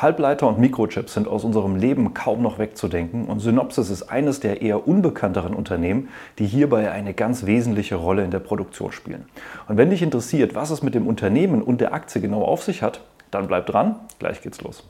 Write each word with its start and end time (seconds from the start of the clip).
Halbleiter 0.00 0.46
und 0.46 0.60
Mikrochips 0.60 1.14
sind 1.14 1.26
aus 1.26 1.42
unserem 1.42 1.74
Leben 1.74 2.14
kaum 2.14 2.40
noch 2.40 2.60
wegzudenken 2.60 3.24
und 3.24 3.40
Synopsys 3.40 3.90
ist 3.90 4.04
eines 4.04 4.38
der 4.38 4.62
eher 4.62 4.86
unbekannteren 4.86 5.54
Unternehmen, 5.54 6.08
die 6.38 6.46
hierbei 6.46 6.92
eine 6.92 7.14
ganz 7.14 7.46
wesentliche 7.46 7.96
Rolle 7.96 8.22
in 8.22 8.30
der 8.30 8.38
Produktion 8.38 8.92
spielen. 8.92 9.24
Und 9.66 9.76
wenn 9.76 9.90
dich 9.90 10.02
interessiert, 10.02 10.54
was 10.54 10.70
es 10.70 10.84
mit 10.84 10.94
dem 10.94 11.08
Unternehmen 11.08 11.62
und 11.62 11.80
der 11.80 11.92
Aktie 11.92 12.20
genau 12.20 12.44
auf 12.44 12.62
sich 12.62 12.82
hat, 12.82 13.00
dann 13.32 13.48
bleib 13.48 13.66
dran, 13.66 13.96
gleich 14.20 14.40
geht's 14.40 14.60
los. 14.60 14.84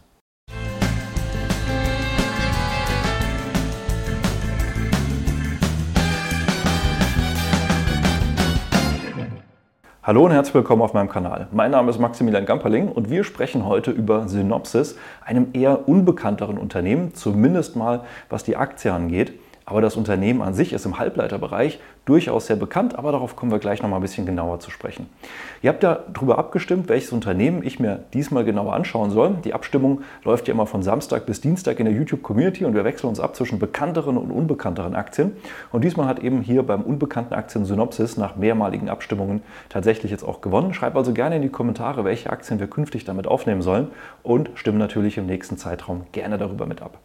Hallo 10.09 10.25
und 10.25 10.33
herzlich 10.33 10.55
willkommen 10.55 10.81
auf 10.81 10.95
meinem 10.95 11.11
Kanal. 11.11 11.49
Mein 11.53 11.71
Name 11.71 11.91
ist 11.91 11.99
Maximilian 11.99 12.47
Gamperling 12.47 12.89
und 12.89 13.11
wir 13.11 13.25
sprechen 13.25 13.67
heute 13.67 13.91
über 13.91 14.27
Synopsys, 14.27 14.97
einem 15.23 15.49
eher 15.53 15.87
unbekannteren 15.87 16.57
Unternehmen, 16.57 17.15
zumindest 17.15 17.77
mal 17.77 18.05
was 18.31 18.43
die 18.43 18.57
Aktie 18.57 18.91
angeht. 18.91 19.39
Aber 19.69 19.83
das 19.83 19.97
Unternehmen 19.97 20.41
an 20.41 20.55
sich 20.55 20.73
ist 20.73 20.87
im 20.87 20.99
Halbleiterbereich 20.99 21.79
durchaus 22.07 22.47
sehr 22.47 22.57
bekannt, 22.57 22.99
aber 22.99 23.13
darauf 23.13 23.37
kommen 23.37 23.53
wir 23.53 23.59
gleich 23.59 23.83
noch 23.83 23.91
mal 23.91 23.97
ein 23.97 24.03
bisschen 24.03 24.25
genauer 24.25 24.61
zu 24.61 24.71
sprechen. 24.71 25.11
Ihr 25.61 25.69
habt 25.69 25.83
ja 25.83 25.99
darüber 26.11 26.39
abgestimmt, 26.39 26.89
welches 26.89 27.13
Unternehmen 27.13 27.63
ich 27.63 27.79
mir 27.79 28.03
diesmal 28.15 28.47
genauer 28.47 28.73
anschauen 28.73 29.11
soll. 29.11 29.37
Die 29.45 29.53
Abstimmung 29.53 30.01
läuft 30.25 30.49
ja 30.49 30.55
immer 30.55 30.65
von 30.65 30.83
Samstag 30.83 31.27
bis 31.27 31.43
Dienstag 31.43 31.81
in 31.81 31.85
der 31.85 31.95
YouTube-Community 31.95 32.65
und 32.65 32.73
wir 32.73 32.85
wechseln 32.85 33.11
uns 33.11 33.21
ab 33.21 33.37
zwischen 33.37 33.59
bekannteren 33.59 34.17
und 34.17 34.31
unbekannteren 34.31 34.95
Aktien. 34.95 35.33
Und 35.71 35.85
diesmal 35.85 36.07
hat 36.07 36.21
eben 36.21 36.41
hier 36.41 36.63
beim 36.63 36.81
unbekannten 36.81 37.35
Aktien 37.35 37.67
Synopsis 37.67 38.17
nach 38.17 38.37
mehrmaligen 38.37 38.89
Abstimmungen 38.89 39.43
tatsächlich 39.69 40.11
jetzt 40.11 40.25
auch 40.25 40.41
gewonnen. 40.41 40.73
Schreibt 40.73 40.97
also 40.97 41.13
gerne 41.13 41.37
in 41.37 41.43
die 41.43 41.51
Kommentare, 41.51 42.05
welche 42.05 42.31
Aktien 42.31 42.59
wir 42.59 42.69
künftig 42.69 43.05
damit 43.05 43.27
aufnehmen 43.27 43.61
sollen 43.61 43.89
und 44.23 44.49
stimmen 44.55 44.79
natürlich 44.79 45.19
im 45.19 45.27
nächsten 45.27 45.59
Zeitraum 45.59 46.07
gerne 46.13 46.39
darüber 46.39 46.65
mit 46.65 46.81
ab. 46.81 46.97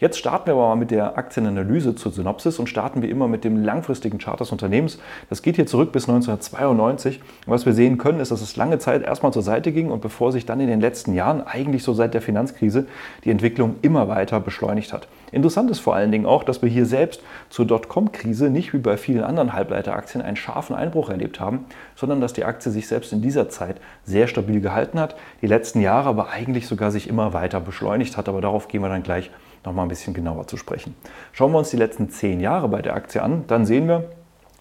Jetzt 0.00 0.18
starten 0.18 0.46
wir 0.46 0.54
aber 0.54 0.68
mal 0.68 0.76
mit 0.76 0.90
der 0.90 1.18
Aktienanalyse 1.18 1.94
zu 1.94 2.05
Synopsis 2.14 2.58
und 2.58 2.68
starten 2.68 3.02
wir 3.02 3.08
immer 3.08 3.28
mit 3.28 3.44
dem 3.44 3.56
langfristigen 3.56 4.18
Chart 4.18 4.38
des 4.38 4.52
Unternehmens. 4.52 4.98
Das 5.28 5.42
geht 5.42 5.56
hier 5.56 5.66
zurück 5.66 5.92
bis 5.92 6.08
1992. 6.08 7.20
Und 7.46 7.52
was 7.52 7.66
wir 7.66 7.72
sehen 7.72 7.98
können, 7.98 8.20
ist, 8.20 8.30
dass 8.30 8.40
es 8.40 8.56
lange 8.56 8.78
Zeit 8.78 9.02
erstmal 9.02 9.32
zur 9.32 9.42
Seite 9.42 9.72
ging 9.72 9.90
und 9.90 10.00
bevor 10.00 10.32
sich 10.32 10.46
dann 10.46 10.60
in 10.60 10.68
den 10.68 10.80
letzten 10.80 11.14
Jahren, 11.14 11.46
eigentlich 11.46 11.82
so 11.82 11.92
seit 11.92 12.14
der 12.14 12.22
Finanzkrise, 12.22 12.86
die 13.24 13.30
Entwicklung 13.30 13.76
immer 13.82 14.08
weiter 14.08 14.40
beschleunigt 14.40 14.92
hat. 14.92 15.08
Interessant 15.32 15.70
ist 15.70 15.80
vor 15.80 15.94
allen 15.94 16.12
Dingen 16.12 16.26
auch, 16.26 16.44
dass 16.44 16.62
wir 16.62 16.68
hier 16.68 16.86
selbst 16.86 17.20
zur 17.50 17.66
Dotcom-Krise 17.66 18.48
nicht 18.48 18.72
wie 18.72 18.78
bei 18.78 18.96
vielen 18.96 19.24
anderen 19.24 19.52
Halbleiteraktien 19.52 20.22
einen 20.22 20.36
scharfen 20.36 20.76
Einbruch 20.76 21.10
erlebt 21.10 21.40
haben, 21.40 21.66
sondern 21.94 22.20
dass 22.20 22.32
die 22.32 22.44
Aktie 22.44 22.70
sich 22.70 22.86
selbst 22.86 23.12
in 23.12 23.22
dieser 23.22 23.48
Zeit 23.48 23.80
sehr 24.04 24.28
stabil 24.28 24.60
gehalten 24.60 25.00
hat, 25.00 25.16
die 25.42 25.46
letzten 25.46 25.80
Jahre 25.80 26.08
aber 26.08 26.30
eigentlich 26.30 26.66
sogar 26.66 26.90
sich 26.90 27.08
immer 27.08 27.32
weiter 27.32 27.60
beschleunigt 27.60 28.16
hat. 28.16 28.28
Aber 28.28 28.40
darauf 28.40 28.68
gehen 28.68 28.82
wir 28.82 28.88
dann 28.88 29.02
gleich 29.02 29.30
noch 29.66 29.74
mal 29.74 29.82
ein 29.82 29.88
bisschen 29.88 30.14
genauer 30.14 30.46
zu 30.46 30.56
sprechen. 30.56 30.94
Schauen 31.32 31.52
wir 31.52 31.58
uns 31.58 31.70
die 31.70 31.76
letzten 31.76 32.08
zehn 32.08 32.40
Jahre 32.40 32.68
bei 32.68 32.80
der 32.80 32.94
Aktie 32.94 33.22
an, 33.22 33.44
dann 33.46 33.66
sehen 33.66 33.88
wir, 33.88 34.08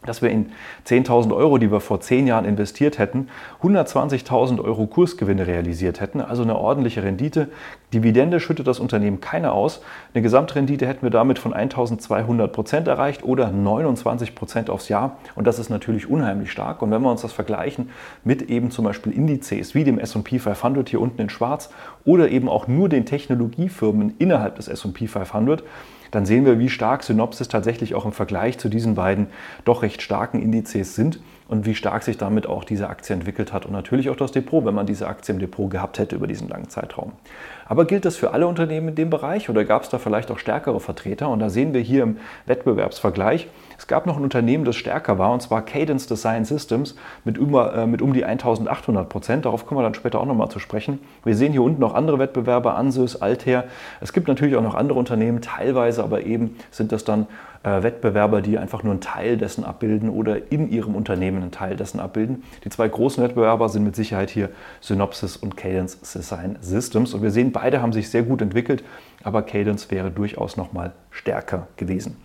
dass 0.05 0.21
wir 0.21 0.29
in 0.29 0.51
10.000 0.87 1.35
Euro, 1.35 1.57
die 1.57 1.71
wir 1.71 1.79
vor 1.79 2.01
zehn 2.01 2.27
Jahren 2.27 2.45
investiert 2.45 2.97
hätten, 2.99 3.29
120.000 3.61 4.63
Euro 4.63 4.87
Kursgewinne 4.87 5.47
realisiert 5.47 6.01
hätten, 6.01 6.21
also 6.21 6.43
eine 6.43 6.55
ordentliche 6.55 7.03
Rendite. 7.03 7.49
Dividende 7.93 8.39
schüttet 8.39 8.67
das 8.67 8.79
Unternehmen 8.79 9.21
keine 9.21 9.51
aus. 9.51 9.81
Eine 10.13 10.21
Gesamtrendite 10.21 10.87
hätten 10.87 11.03
wir 11.03 11.09
damit 11.09 11.39
von 11.39 11.53
1.200 11.53 12.47
Prozent 12.47 12.87
erreicht 12.87 13.23
oder 13.23 13.51
29 13.51 14.35
Prozent 14.35 14.69
aufs 14.69 14.89
Jahr. 14.89 15.17
Und 15.35 15.47
das 15.47 15.59
ist 15.59 15.69
natürlich 15.69 16.09
unheimlich 16.09 16.51
stark. 16.51 16.81
Und 16.81 16.91
wenn 16.91 17.01
wir 17.01 17.11
uns 17.11 17.21
das 17.21 17.33
vergleichen 17.33 17.89
mit 18.23 18.43
eben 18.49 18.71
zum 18.71 18.85
Beispiel 18.85 19.13
Indizes 19.13 19.75
wie 19.75 19.83
dem 19.83 19.99
S&P 19.99 20.39
500 20.39 20.89
hier 20.89 21.01
unten 21.01 21.21
in 21.21 21.29
schwarz 21.29 21.69
oder 22.03 22.29
eben 22.29 22.49
auch 22.49 22.67
nur 22.67 22.89
den 22.89 23.05
Technologiefirmen 23.05 24.15
innerhalb 24.19 24.55
des 24.55 24.67
S&P 24.67 25.07
500, 25.07 25.63
dann 26.15 26.25
sehen 26.25 26.45
wir, 26.45 26.59
wie 26.59 26.69
stark 26.69 27.03
Synopsis 27.03 27.49
tatsächlich 27.49 27.93
auch 27.93 28.05
im 28.05 28.13
Vergleich 28.13 28.57
zu 28.57 28.69
diesen 28.69 28.95
beiden 28.95 29.27
doch 29.65 29.81
recht 29.81 30.01
starken 30.01 30.41
Indizes 30.41 30.95
sind 30.95 31.19
und 31.47 31.65
wie 31.65 31.75
stark 31.75 32.03
sich 32.03 32.17
damit 32.17 32.47
auch 32.47 32.63
diese 32.63 32.89
Aktie 32.89 33.13
entwickelt 33.13 33.53
hat 33.53 33.65
und 33.65 33.71
natürlich 33.71 34.09
auch 34.09 34.15
das 34.15 34.31
Depot, 34.31 34.65
wenn 34.65 34.73
man 34.73 34.85
diese 34.85 35.07
Aktie 35.07 35.33
im 35.33 35.39
Depot 35.39 35.69
gehabt 35.69 35.99
hätte 35.99 36.15
über 36.15 36.27
diesen 36.27 36.49
langen 36.49 36.69
Zeitraum. 36.69 37.11
Aber 37.67 37.85
gilt 37.85 38.05
das 38.05 38.15
für 38.15 38.31
alle 38.31 38.47
Unternehmen 38.47 38.89
in 38.89 38.95
dem 38.95 39.09
Bereich 39.09 39.49
oder 39.49 39.65
gab 39.65 39.83
es 39.83 39.89
da 39.89 39.97
vielleicht 39.97 40.29
auch 40.31 40.37
stärkere 40.37 40.79
Vertreter? 40.79 41.29
Und 41.29 41.39
da 41.39 41.49
sehen 41.49 41.73
wir 41.73 41.81
hier 41.81 42.03
im 42.03 42.17
Wettbewerbsvergleich, 42.45 43.47
es 43.77 43.87
gab 43.87 44.05
noch 44.05 44.17
ein 44.17 44.23
Unternehmen, 44.23 44.65
das 44.65 44.75
stärker 44.75 45.17
war, 45.17 45.31
und 45.33 45.41
zwar 45.41 45.63
Cadence 45.63 46.07
Design 46.07 46.45
Systems 46.45 46.95
mit, 47.23 47.37
über, 47.37 47.75
äh, 47.75 47.87
mit 47.87 48.01
um 48.01 48.13
die 48.13 48.23
1800 48.23 49.09
Prozent. 49.09 49.45
Darauf 49.45 49.65
kommen 49.65 49.79
wir 49.79 49.83
dann 49.83 49.95
später 49.95 50.19
auch 50.19 50.25
nochmal 50.25 50.49
zu 50.49 50.59
sprechen. 50.59 50.99
Wir 51.23 51.35
sehen 51.35 51.51
hier 51.51 51.63
unten 51.63 51.81
noch 51.81 51.93
andere 51.93 52.19
Wettbewerber, 52.19 52.75
Ansys, 52.75 53.15
Altair. 53.15 53.65
Es 53.99 54.13
gibt 54.13 54.27
natürlich 54.27 54.55
auch 54.55 54.63
noch 54.63 54.75
andere 54.75 54.97
Unternehmen, 54.99 55.41
teilweise 55.41 56.03
aber 56.03 56.23
eben 56.23 56.55
sind 56.71 56.91
das 56.91 57.03
dann 57.03 57.27
äh, 57.65 57.81
Wettbewerber, 57.81 58.43
die 58.43 58.59
einfach 58.59 58.83
nur 58.83 58.93
einen 58.93 59.01
Teil 59.01 59.37
dessen 59.37 59.63
abbilden 59.63 60.09
oder 60.09 60.51
in 60.51 60.69
ihrem 60.69 60.95
Unternehmen 60.95 61.41
einen 61.41 61.51
Teil 61.51 61.75
dessen 61.75 61.99
abbilden. 61.99 62.43
Die 62.63 62.69
zwei 62.69 62.87
großen 62.87 63.23
Wettbewerber 63.23 63.69
sind 63.69 63.83
mit 63.83 63.95
Sicherheit 63.95 64.29
hier 64.29 64.49
Synopsys 64.81 65.35
und 65.35 65.57
Cadence 65.57 65.99
Design 65.99 66.57
Systems. 66.61 67.15
Und 67.15 67.23
wir 67.23 67.31
sehen, 67.31 67.51
beide 67.51 67.81
haben 67.81 67.91
sich 67.91 68.09
sehr 68.09 68.21
gut 68.21 68.43
entwickelt, 68.43 68.83
aber 69.23 69.41
Cadence 69.41 69.89
wäre 69.89 70.11
durchaus 70.11 70.57
noch 70.57 70.73
mal 70.73 70.93
stärker 71.09 71.67
gewesen. 71.75 72.17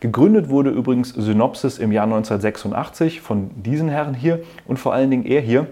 Gegründet 0.00 0.50
wurde 0.50 0.68
übrigens 0.68 1.10
Synopsys 1.10 1.78
im 1.78 1.90
Jahr 1.90 2.04
1986 2.04 3.22
von 3.22 3.50
diesen 3.62 3.88
Herren 3.88 4.12
hier 4.12 4.40
und 4.66 4.78
vor 4.78 4.92
allen 4.92 5.10
Dingen 5.10 5.24
er 5.24 5.40
hier 5.40 5.68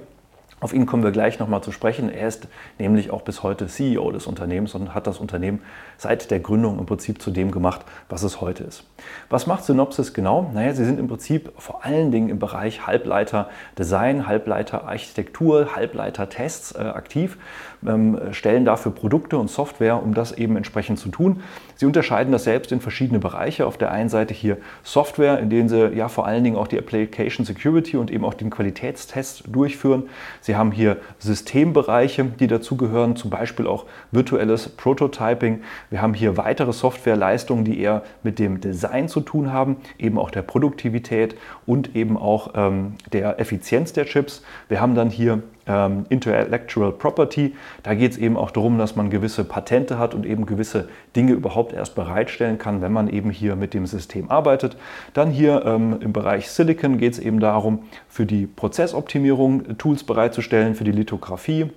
auf 0.61 0.75
ihn 0.75 0.85
kommen 0.85 1.03
wir 1.03 1.11
gleich 1.11 1.39
nochmal 1.39 1.63
zu 1.63 1.73
sprechen. 1.73 2.11
Er 2.11 2.29
ist 2.29 2.47
nämlich 2.79 3.11
auch 3.11 3.23
bis 3.23 3.43
heute 3.43 3.67
CEO 3.67 4.13
des 4.13 4.27
Unternehmens 4.27 4.75
und 4.75 4.95
hat 4.95 5.07
das 5.07 5.19
Unternehmen 5.19 5.63
seit 5.97 6.31
der 6.31 6.41
Gründung 6.41 6.79
im 6.79 6.85
Prinzip 6.85 7.23
zu 7.23 7.31
dem 7.31 7.51
gemacht, 7.51 7.81
was 8.11 8.23
es 8.23 8.43
heute 8.43 8.65
ist. 8.65 8.85
Was 9.31 9.47
macht 9.47 9.65
Synopsys 9.65 10.13
genau? 10.13 10.51
Naja, 10.53 10.75
sie 10.75 10.85
sind 10.85 11.01
im 11.01 11.09
Prinzip 11.09 11.51
vor 11.57 11.85
allen 11.85 12.11
Dingen 12.11 12.29
im 12.29 12.39
Bereich 12.39 12.87
Halbleiter-Design, 12.87 14.27
Halbleiter-Architektur, 14.27 15.75
Halbleiter-Tests 15.75 16.73
äh, 16.73 16.79
aktiv, 16.79 17.39
ähm, 17.87 18.19
stellen 18.33 18.67
dafür 18.67 18.93
Produkte 18.93 19.39
und 19.39 19.49
Software, 19.49 20.03
um 20.03 20.13
das 20.13 20.33
eben 20.33 20.57
entsprechend 20.57 20.99
zu 20.99 21.09
tun. 21.09 21.43
Sie 21.77 21.87
unterscheiden 21.87 22.33
das 22.33 22.45
selbst 22.45 22.73
in 22.73 22.83
verschiedene 22.83 23.19
Bereiche. 23.19 23.67
Auf 23.67 23.79
der 23.79 23.91
einen 23.91 24.11
Seite 24.11 24.35
hier 24.35 24.59
Software, 24.83 25.39
in 25.39 25.49
denen 25.49 25.71
sie 25.71 25.89
ja 25.95 26.09
vor 26.09 26.27
allen 26.27 26.45
Dingen 26.45 26.57
auch 26.57 26.69
die 26.69 26.79
Application 26.79 27.47
Security 27.47 27.97
und 27.97 28.11
eben 28.11 28.27
auch 28.27 28.35
den 28.35 28.51
Qualitätstest 28.51 29.45
durchführen. 29.47 30.11
Sie 30.43 30.50
Sie 30.51 30.57
haben 30.57 30.73
hier 30.73 30.97
Systembereiche, 31.21 32.25
die 32.25 32.49
dazugehören, 32.49 33.15
zum 33.15 33.31
Beispiel 33.31 33.69
auch 33.69 33.87
virtuelles 34.11 34.69
Prototyping. 34.69 35.61
Wir 35.91 36.03
haben 36.03 36.13
hier 36.13 36.37
weitere 36.37 36.73
Softwareleistungen, 36.73 37.65
die 37.65 37.79
eher 37.81 38.03
mit 38.25 38.41
dem 38.41 38.61
Design 38.61 39.07
zu 39.07 39.21
tun 39.21 39.53
haben, 39.53 39.77
eben 39.97 40.19
auch 40.19 40.33
der 40.33 40.43
Produktivität 40.43 41.37
und 41.67 41.95
eben 41.95 42.17
auch 42.17 42.55
ähm, 42.57 42.95
der 43.13 43.39
Effizienz 43.39 43.93
der 43.93 44.07
Chips. 44.07 44.43
Wir 44.69 44.81
haben 44.81 44.97
dann 44.97 45.09
hier 45.09 45.41
ähm, 45.67 46.07
Intellectual 46.09 46.93
Property. 46.93 47.55
Da 47.83 47.95
geht 47.95 48.13
es 48.13 48.19
eben 48.19 48.37
auch 48.37 48.51
darum, 48.51 48.79
dass 48.79 48.97
man 48.97 49.11
gewisse 49.11 49.45
Patente 49.45 49.99
hat 49.99 50.15
und 50.15 50.27
eben 50.27 50.47
gewisse 50.47 50.89
Dinge 51.17 51.33
überhaupt 51.33 51.73
erst 51.73 51.95
bereitstellen 51.95 52.59
kann, 52.59 52.83
wenn 52.83 52.93
man 52.93 53.09
eben 53.09 53.31
hier 53.31 53.57
mit 53.57 53.75
dem 53.75 53.87
System 53.87 54.31
arbeitet. 54.31 54.77
Dann 55.15 55.31
hier 55.31 55.65
ähm, 55.65 55.99
im 56.01 56.13
Bereich 56.13 56.51
Silicon 56.51 56.99
geht 56.99 57.15
es 57.15 57.19
eben 57.19 57.41
darum, 57.41 57.85
für 58.09 58.27
die 58.27 58.47
Prozessoptimierung 58.47 59.79
Tools 59.79 60.05
bereitzustellen, 60.05 60.75
für 60.75 60.85
die 60.85 60.93
Lithografie 60.93 61.71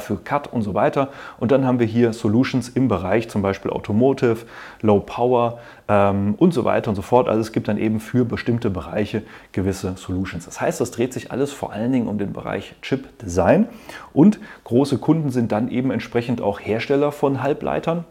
für 0.00 0.16
CAD 0.16 0.52
und 0.52 0.62
so 0.62 0.72
weiter. 0.72 1.10
Und 1.38 1.52
dann 1.52 1.66
haben 1.66 1.78
wir 1.78 1.86
hier 1.86 2.14
Solutions 2.14 2.70
im 2.70 2.88
Bereich 2.88 3.28
zum 3.28 3.42
Beispiel 3.42 3.70
Automotive, 3.70 4.46
Low 4.80 5.00
Power 5.00 5.58
ähm, 5.88 6.34
und 6.38 6.54
so 6.54 6.64
weiter 6.64 6.88
und 6.88 6.94
so 6.94 7.02
fort. 7.02 7.28
Also 7.28 7.42
es 7.42 7.52
gibt 7.52 7.68
dann 7.68 7.76
eben 7.76 8.00
für 8.00 8.24
bestimmte 8.24 8.70
Bereiche 8.70 9.22
gewisse 9.52 9.94
Solutions. 9.96 10.46
Das 10.46 10.60
heißt, 10.60 10.80
das 10.80 10.92
dreht 10.92 11.12
sich 11.12 11.30
alles 11.30 11.52
vor 11.52 11.72
allen 11.72 11.92
Dingen 11.92 12.08
um 12.08 12.16
den 12.16 12.32
Bereich 12.32 12.74
Chip 12.80 13.18
Design 13.18 13.68
und 14.14 14.38
große 14.64 14.96
Kunden 14.98 15.30
sind 15.30 15.52
dann 15.52 15.68
eben 15.68 15.90
entsprechend 15.90 16.40
auch 16.40 16.58
Hersteller 16.58 17.12
von 17.12 17.42
Halbleitern 17.42 18.04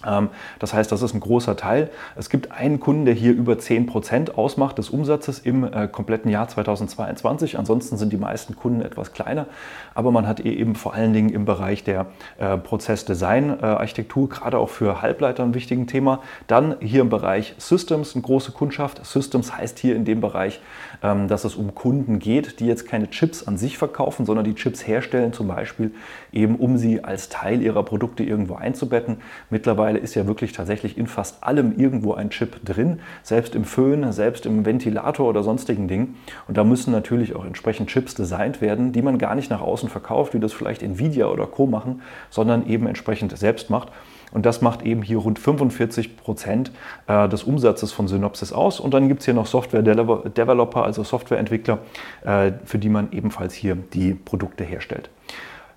das 0.00 0.74
heißt, 0.74 0.92
das 0.92 1.02
ist 1.02 1.12
ein 1.12 1.18
großer 1.18 1.56
Teil. 1.56 1.90
Es 2.14 2.30
gibt 2.30 2.52
einen 2.52 2.78
Kunden, 2.78 3.04
der 3.04 3.14
hier 3.14 3.32
über 3.32 3.54
10% 3.54 4.30
ausmacht 4.30 4.78
des 4.78 4.90
Umsatzes 4.90 5.40
im 5.40 5.64
äh, 5.64 5.88
kompletten 5.88 6.30
Jahr 6.30 6.46
2022. 6.46 7.58
Ansonsten 7.58 7.96
sind 7.96 8.12
die 8.12 8.16
meisten 8.16 8.54
Kunden 8.54 8.80
etwas 8.80 9.12
kleiner. 9.12 9.46
Aber 9.94 10.12
man 10.12 10.28
hat 10.28 10.38
eben 10.38 10.76
vor 10.76 10.94
allen 10.94 11.12
Dingen 11.12 11.30
im 11.30 11.44
Bereich 11.44 11.82
der 11.82 12.06
äh, 12.38 12.56
Prozessdesign-Architektur, 12.56 14.28
gerade 14.28 14.58
auch 14.58 14.68
für 14.68 15.02
Halbleiter 15.02 15.42
ein 15.42 15.54
wichtigen 15.54 15.88
Thema. 15.88 16.20
Dann 16.46 16.76
hier 16.78 17.00
im 17.00 17.08
Bereich 17.08 17.56
Systems 17.58 18.14
eine 18.14 18.22
große 18.22 18.52
Kundschaft. 18.52 19.04
Systems 19.04 19.56
heißt 19.56 19.80
hier 19.80 19.96
in 19.96 20.04
dem 20.04 20.20
Bereich, 20.20 20.60
ähm, 21.02 21.26
dass 21.26 21.42
es 21.42 21.56
um 21.56 21.74
Kunden 21.74 22.20
geht, 22.20 22.60
die 22.60 22.66
jetzt 22.66 22.86
keine 22.86 23.10
Chips 23.10 23.48
an 23.48 23.58
sich 23.58 23.78
verkaufen, 23.78 24.26
sondern 24.26 24.44
die 24.44 24.54
Chips 24.54 24.86
herstellen, 24.86 25.32
zum 25.32 25.48
Beispiel 25.48 25.92
eben 26.32 26.54
um 26.54 26.78
sie 26.78 27.02
als 27.02 27.28
Teil 27.28 27.62
ihrer 27.62 27.82
Produkte 27.82 28.22
irgendwo 28.22 28.54
einzubetten. 28.54 29.16
Mittlerweile 29.50 29.87
mittlerweile 29.88 29.98
ist 29.98 30.14
ja 30.14 30.26
wirklich 30.26 30.52
tatsächlich 30.52 30.98
in 30.98 31.06
fast 31.06 31.42
allem 31.42 31.78
irgendwo 31.78 32.14
ein 32.14 32.30
Chip 32.30 32.64
drin, 32.64 33.00
selbst 33.22 33.54
im 33.54 33.64
Föhn, 33.64 34.12
selbst 34.12 34.46
im 34.46 34.66
Ventilator 34.66 35.28
oder 35.28 35.42
sonstigen 35.42 35.88
Dingen. 35.88 36.16
Und 36.46 36.56
da 36.56 36.64
müssen 36.64 36.92
natürlich 36.92 37.34
auch 37.34 37.44
entsprechend 37.44 37.88
Chips 37.88 38.14
designt 38.14 38.60
werden, 38.60 38.92
die 38.92 39.02
man 39.02 39.18
gar 39.18 39.34
nicht 39.34 39.50
nach 39.50 39.62
außen 39.62 39.88
verkauft, 39.88 40.34
wie 40.34 40.40
das 40.40 40.52
vielleicht 40.52 40.82
Nvidia 40.82 41.26
oder 41.26 41.46
Co 41.46 41.66
machen, 41.66 42.02
sondern 42.30 42.66
eben 42.66 42.86
entsprechend 42.86 43.36
selbst 43.36 43.70
macht. 43.70 43.88
Und 44.30 44.44
das 44.44 44.60
macht 44.60 44.82
eben 44.82 45.00
hier 45.00 45.18
rund 45.18 45.38
45 45.38 46.18
Prozent 46.18 46.70
äh, 47.06 47.28
des 47.30 47.44
Umsatzes 47.44 47.92
von 47.92 48.08
Synopsys 48.08 48.52
aus. 48.52 48.78
Und 48.78 48.92
dann 48.92 49.08
gibt 49.08 49.20
es 49.20 49.24
hier 49.24 49.32
noch 49.32 49.46
Software-Developer, 49.46 50.84
also 50.84 51.02
Softwareentwickler, 51.02 51.78
äh, 52.24 52.52
für 52.66 52.78
die 52.78 52.90
man 52.90 53.10
ebenfalls 53.12 53.54
hier 53.54 53.74
die 53.94 54.12
Produkte 54.12 54.64
herstellt. 54.64 55.08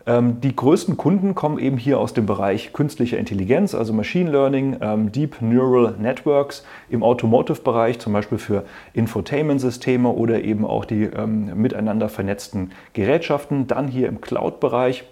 Ähm, 0.06 0.42
die 0.42 0.56
größten 0.56 0.98
Kunden 0.98 1.36
kommen 1.36 1.60
eben 1.60 1.78
hier 1.78 2.00
aus 2.00 2.14
dem 2.14 2.26
Bereich 2.26 2.74
künstlicher 2.74 3.18
Intelligenz, 3.18 3.76
also 3.76 3.94
Machine 3.94 4.32
Learning, 4.32 4.78
ähm, 4.82 5.12
Deep 5.12 5.42
Neural 5.42 5.96
Networks 6.00 6.66
im 6.90 7.04
Automotive-Bereich, 7.04 8.00
zum 8.00 8.14
Beispiel 8.14 8.38
für 8.38 8.64
Infotainment-Systeme 8.94 10.10
oder 10.10 10.44
eben 10.44 10.66
auch 10.66 10.86
die 10.86 11.04
ähm, 11.04 11.52
miteinander 11.62 12.10
vernetzten 12.10 12.72
Gerätschaften. 12.94 13.68
Dann 13.68 13.88
hier 13.88 14.08
im 14.08 14.22
Cloud-Bereich 14.22 15.04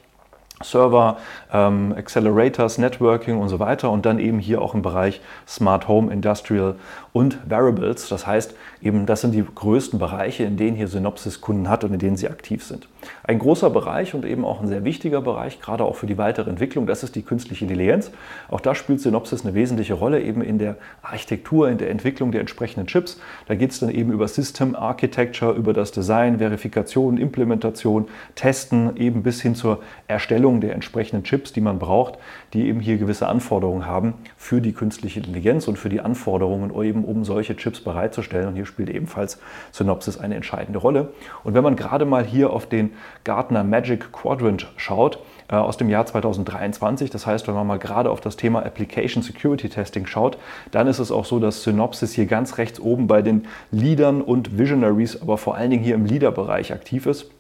Server, 0.62 1.18
ähm, 1.54 1.94
Accelerators, 1.98 2.78
Networking 2.78 3.38
und 3.38 3.50
so 3.50 3.60
weiter 3.60 3.92
und 3.92 4.06
dann 4.06 4.20
eben 4.20 4.40
hier 4.40 4.62
auch 4.62 4.74
im 4.74 4.82
Bereich 4.82 5.22
Smart 5.48 5.88
Home, 5.88 6.12
Industrial 6.12 6.76
und 7.14 7.38
Variables. 7.50 8.10
Das 8.10 8.26
heißt, 8.26 8.56
eben 8.82 9.06
das 9.06 9.22
sind 9.22 9.34
die 9.34 9.44
größten 9.44 10.00
Bereiche, 10.00 10.44
in 10.44 10.58
denen 10.58 10.76
hier 10.76 10.88
Synopsys 10.88 11.42
Kunden 11.42 11.70
hat 11.70 11.84
und 11.84 11.94
in 11.94 12.00
denen 12.00 12.18
sie 12.18 12.30
aktiv 12.30 12.64
sind. 12.64 12.88
Ein 13.24 13.40
großer 13.40 13.70
Bereich 13.70 14.14
und 14.14 14.26
eben 14.26 14.46
auch 14.46 14.62
ein 14.62 14.68
sehr 14.68 14.84
wichtiger 14.84 15.22
Bereich, 15.22 15.60
gerade 15.60 15.84
auch 15.84 15.96
für 15.96 16.08
die 16.08 16.18
weitere 16.18 16.50
Entwicklung, 16.50 16.88
das 16.88 17.04
ist 17.04 17.16
die 17.16 17.22
künstliche 17.22 17.66
Intelligenz. 17.66 18.12
Auch 18.50 18.60
da 18.60 18.76
spielt 18.76 19.02
Synopsys 19.02 19.46
eine 19.46 19.54
wesentliche 19.54 19.94
Rolle 19.94 20.22
eben 20.22 20.42
in 20.42 20.60
der 20.60 20.78
Architektur, 21.02 21.70
in 21.70 21.78
der 21.78 21.90
Entwicklung 21.90 22.32
der 22.32 22.42
entsprechenden 22.42 22.88
Chips. 22.88 23.20
Da 23.48 23.56
geht 23.56 23.72
es 23.72 23.80
dann 23.80 23.90
eben 23.90 24.12
über 24.12 24.28
System 24.28 24.76
Architecture, 24.76 25.54
über 25.54 25.74
das 25.74 25.92
Design, 25.92 26.40
Verifikation, 26.40 27.18
Implementation, 27.18 28.08
Testen, 28.36 28.98
eben 28.98 29.24
bis 29.24 29.42
hin 29.42 29.56
zur 29.56 29.82
Erstellung 30.08 30.40
Erstellung 30.40 30.62
der 30.62 30.74
entsprechenden 30.74 31.24
Chips, 31.24 31.54
die 31.54 31.62
man 31.62 31.80
braucht, 31.80 32.18
die 32.54 32.68
eben 32.68 32.80
hier 32.80 32.98
gewisse 32.98 33.28
Anforderungen 33.28 33.86
haben 33.86 34.14
für 34.38 34.62
die 34.62 34.74
künstliche 34.74 35.20
Intelligenz 35.20 35.68
und 35.68 35.78
für 35.78 35.90
die 35.90 36.02
Anforderungen, 36.02 36.72
eben 36.84 36.99
um 37.04 37.24
solche 37.24 37.56
Chips 37.56 37.82
bereitzustellen. 37.82 38.48
Und 38.48 38.56
hier 38.56 38.66
spielt 38.66 38.90
ebenfalls 38.90 39.40
Synopsys 39.72 40.18
eine 40.18 40.36
entscheidende 40.36 40.80
Rolle. 40.80 41.14
Und 41.44 41.54
wenn 41.54 41.64
man 41.64 41.76
gerade 41.76 42.06
mal 42.06 42.24
hier 42.24 42.52
auf 42.52 42.66
den 42.66 42.92
Gartner 43.24 43.64
Magic 43.64 44.12
Quadrant 44.12 44.72
schaut, 44.78 45.20
äh, 45.50 45.56
aus 45.56 45.78
dem 45.78 45.90
Jahr 45.90 46.06
2023. 46.06 47.10
Das 47.10 47.26
heißt, 47.26 47.48
wenn 47.48 47.56
man 47.56 47.66
mal 47.66 47.80
gerade 47.80 48.12
auf 48.12 48.22
das 48.22 48.38
Thema 48.38 48.64
Application 48.66 49.24
Security 49.24 49.68
Testing 49.68 50.06
schaut, 50.06 50.38
dann 50.72 50.88
ist 50.88 51.00
es 51.00 51.12
auch 51.12 51.26
so, 51.26 51.40
dass 51.40 51.64
Synopsys 51.64 52.14
hier 52.14 52.28
ganz 52.28 52.58
rechts 52.58 52.80
oben 52.80 53.08
bei 53.08 53.22
den 53.22 53.48
Leadern 53.72 54.22
und 54.22 54.58
Visionaries, 54.58 55.22
aber 55.22 55.38
vor 55.38 55.56
allen 55.56 55.72
Dingen 55.72 55.84
hier 55.84 55.96
im 55.96 56.06
Leader-Bereich 56.06 56.72
aktiv 56.72 57.06
ist 57.06 57.32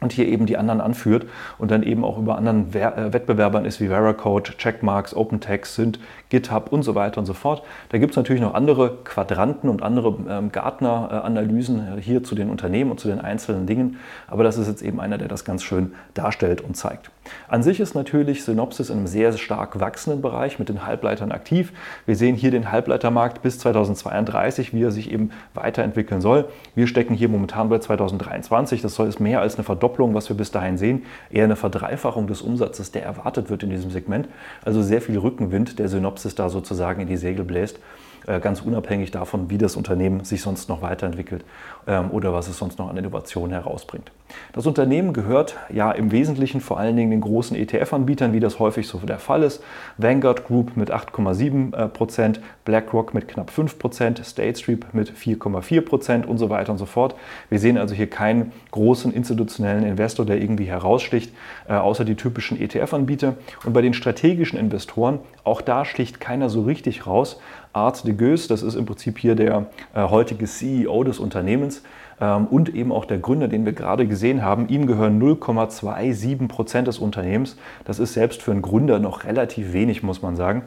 und 0.00 0.12
hier 0.12 0.26
eben 0.26 0.44
die 0.44 0.58
anderen 0.58 0.80
anführt 0.80 1.26
und 1.58 1.70
dann 1.70 1.82
eben 1.82 2.04
auch 2.04 2.18
über 2.18 2.36
anderen 2.36 2.74
äh, 2.74 3.12
Wettbewerbern 3.12 3.64
ist 3.64 3.80
wie 3.80 3.88
Veracode, 3.88 4.56
Checkmarks, 4.58 5.14
OpenText, 5.14 5.74
sind 5.74 5.98
GitHub 6.28 6.70
und 6.70 6.82
so 6.82 6.94
weiter 6.94 7.18
und 7.18 7.26
so 7.26 7.32
fort. 7.32 7.62
Da 7.88 7.98
gibt 7.98 8.10
es 8.10 8.16
natürlich 8.16 8.42
noch 8.42 8.54
andere 8.54 8.98
Quadranten 9.04 9.70
und 9.70 9.82
andere 9.82 10.16
ähm, 10.28 10.52
Gartner-Analysen 10.52 11.98
äh, 11.98 12.00
hier 12.00 12.22
zu 12.22 12.34
den 12.34 12.50
Unternehmen 12.50 12.90
und 12.90 13.00
zu 13.00 13.08
den 13.08 13.20
einzelnen 13.20 13.66
Dingen, 13.66 13.98
aber 14.26 14.44
das 14.44 14.58
ist 14.58 14.68
jetzt 14.68 14.82
eben 14.82 15.00
einer, 15.00 15.16
der 15.16 15.28
das 15.28 15.44
ganz 15.44 15.62
schön 15.62 15.94
darstellt 16.14 16.60
und 16.60 16.76
zeigt. 16.76 17.10
An 17.48 17.62
sich 17.62 17.80
ist 17.80 17.94
natürlich 17.94 18.44
Synopsys 18.44 18.90
in 18.90 18.98
einem 18.98 19.06
sehr 19.06 19.32
stark 19.36 19.80
wachsenden 19.80 20.22
Bereich 20.22 20.58
mit 20.58 20.68
den 20.68 20.86
Halbleitern 20.86 21.32
aktiv. 21.32 21.72
Wir 22.06 22.16
sehen 22.16 22.34
hier 22.34 22.50
den 22.50 22.72
Halbleitermarkt 22.72 23.42
bis 23.42 23.58
2032, 23.58 24.72
wie 24.72 24.82
er 24.82 24.90
sich 24.90 25.10
eben 25.10 25.30
weiterentwickeln 25.54 26.20
soll. 26.20 26.46
Wir 26.74 26.86
stecken 26.86 27.14
hier 27.14 27.28
momentan 27.28 27.68
bei 27.68 27.78
2023. 27.78 28.82
Das 28.82 28.94
soll 28.94 29.08
es 29.08 29.20
mehr 29.20 29.40
als 29.40 29.56
eine 29.56 29.64
Verdopplung, 29.64 30.14
was 30.14 30.28
wir 30.28 30.36
bis 30.36 30.50
dahin 30.50 30.78
sehen, 30.78 31.04
eher 31.30 31.44
eine 31.44 31.56
Verdreifachung 31.56 32.26
des 32.26 32.42
Umsatzes, 32.42 32.92
der 32.92 33.04
erwartet 33.04 33.50
wird 33.50 33.62
in 33.62 33.70
diesem 33.70 33.90
Segment. 33.90 34.28
Also 34.64 34.82
sehr 34.82 35.00
viel 35.00 35.18
Rückenwind, 35.18 35.78
der 35.78 35.88
Synopsis 35.88 36.34
da 36.34 36.48
sozusagen 36.48 37.00
in 37.00 37.08
die 37.08 37.16
Segel 37.16 37.44
bläst. 37.44 37.78
Äh, 38.26 38.40
ganz 38.40 38.60
unabhängig 38.60 39.12
davon, 39.12 39.50
wie 39.50 39.58
das 39.58 39.76
Unternehmen 39.76 40.24
sich 40.24 40.42
sonst 40.42 40.68
noch 40.68 40.82
weiterentwickelt 40.82 41.44
ähm, 41.86 42.10
oder 42.10 42.32
was 42.32 42.48
es 42.48 42.58
sonst 42.58 42.76
noch 42.78 42.90
an 42.90 42.96
Innovationen 42.96 43.52
herausbringt. 43.52 44.10
Das 44.52 44.66
Unternehmen 44.66 45.12
gehört 45.12 45.56
ja 45.72 45.92
im 45.92 46.10
Wesentlichen 46.10 46.60
vor 46.60 46.80
allen 46.80 46.96
Dingen 46.96 47.12
den 47.12 47.20
großen 47.20 47.56
ETF-Anbietern, 47.56 48.32
wie 48.32 48.40
das 48.40 48.58
häufig 48.58 48.88
so 48.88 48.98
der 48.98 49.20
Fall 49.20 49.44
ist. 49.44 49.62
Vanguard 49.96 50.44
Group 50.44 50.76
mit 50.76 50.92
8,7 50.92 51.88
Prozent, 51.88 52.40
BlackRock 52.64 53.14
mit 53.14 53.28
knapp 53.28 53.50
5 53.50 53.78
Prozent, 53.78 54.24
State 54.24 54.58
Street 54.58 54.92
mit 54.92 55.12
4,4 55.12 55.80
Prozent 55.82 56.26
und 56.26 56.38
so 56.38 56.50
weiter 56.50 56.72
und 56.72 56.78
so 56.78 56.86
fort. 56.86 57.14
Wir 57.48 57.60
sehen 57.60 57.78
also 57.78 57.94
hier 57.94 58.10
keinen 58.10 58.50
großen 58.72 59.12
institutionellen 59.12 59.84
Investor, 59.84 60.26
der 60.26 60.40
irgendwie 60.40 60.66
heraussticht, 60.66 61.32
äh, 61.68 61.74
außer 61.74 62.04
die 62.04 62.16
typischen 62.16 62.60
ETF-Anbieter. 62.60 63.34
Und 63.64 63.72
bei 63.72 63.82
den 63.82 63.94
strategischen 63.94 64.58
Investoren, 64.58 65.20
auch 65.44 65.60
da 65.60 65.84
sticht 65.84 66.18
keiner 66.18 66.50
so 66.50 66.62
richtig 66.62 67.06
raus. 67.06 67.38
Art 67.76 68.06
de 68.06 68.14
Geus, 68.14 68.48
das 68.48 68.62
ist 68.62 68.74
im 68.74 68.86
Prinzip 68.86 69.18
hier 69.18 69.34
der 69.34 69.66
äh, 69.94 70.02
heutige 70.08 70.46
CEO 70.46 71.04
des 71.04 71.18
Unternehmens 71.18 71.82
ähm, 72.20 72.46
und 72.46 72.74
eben 72.74 72.90
auch 72.90 73.04
der 73.04 73.18
Gründer, 73.18 73.48
den 73.48 73.66
wir 73.66 73.72
gerade 73.72 74.06
gesehen 74.06 74.42
haben. 74.42 74.68
Ihm 74.68 74.86
gehören 74.86 75.20
0,27 75.22 76.48
Prozent 76.48 76.88
des 76.88 76.98
Unternehmens. 76.98 77.56
Das 77.84 77.98
ist 77.98 78.14
selbst 78.14 78.42
für 78.42 78.50
einen 78.50 78.62
Gründer 78.62 78.98
noch 78.98 79.24
relativ 79.24 79.72
wenig, 79.74 80.02
muss 80.02 80.22
man 80.22 80.36
sagen. 80.36 80.62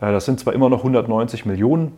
Äh, 0.00 0.12
das 0.12 0.24
sind 0.24 0.38
zwar 0.38 0.54
immer 0.54 0.68
noch 0.68 0.78
190 0.78 1.44
Millionen. 1.46 1.92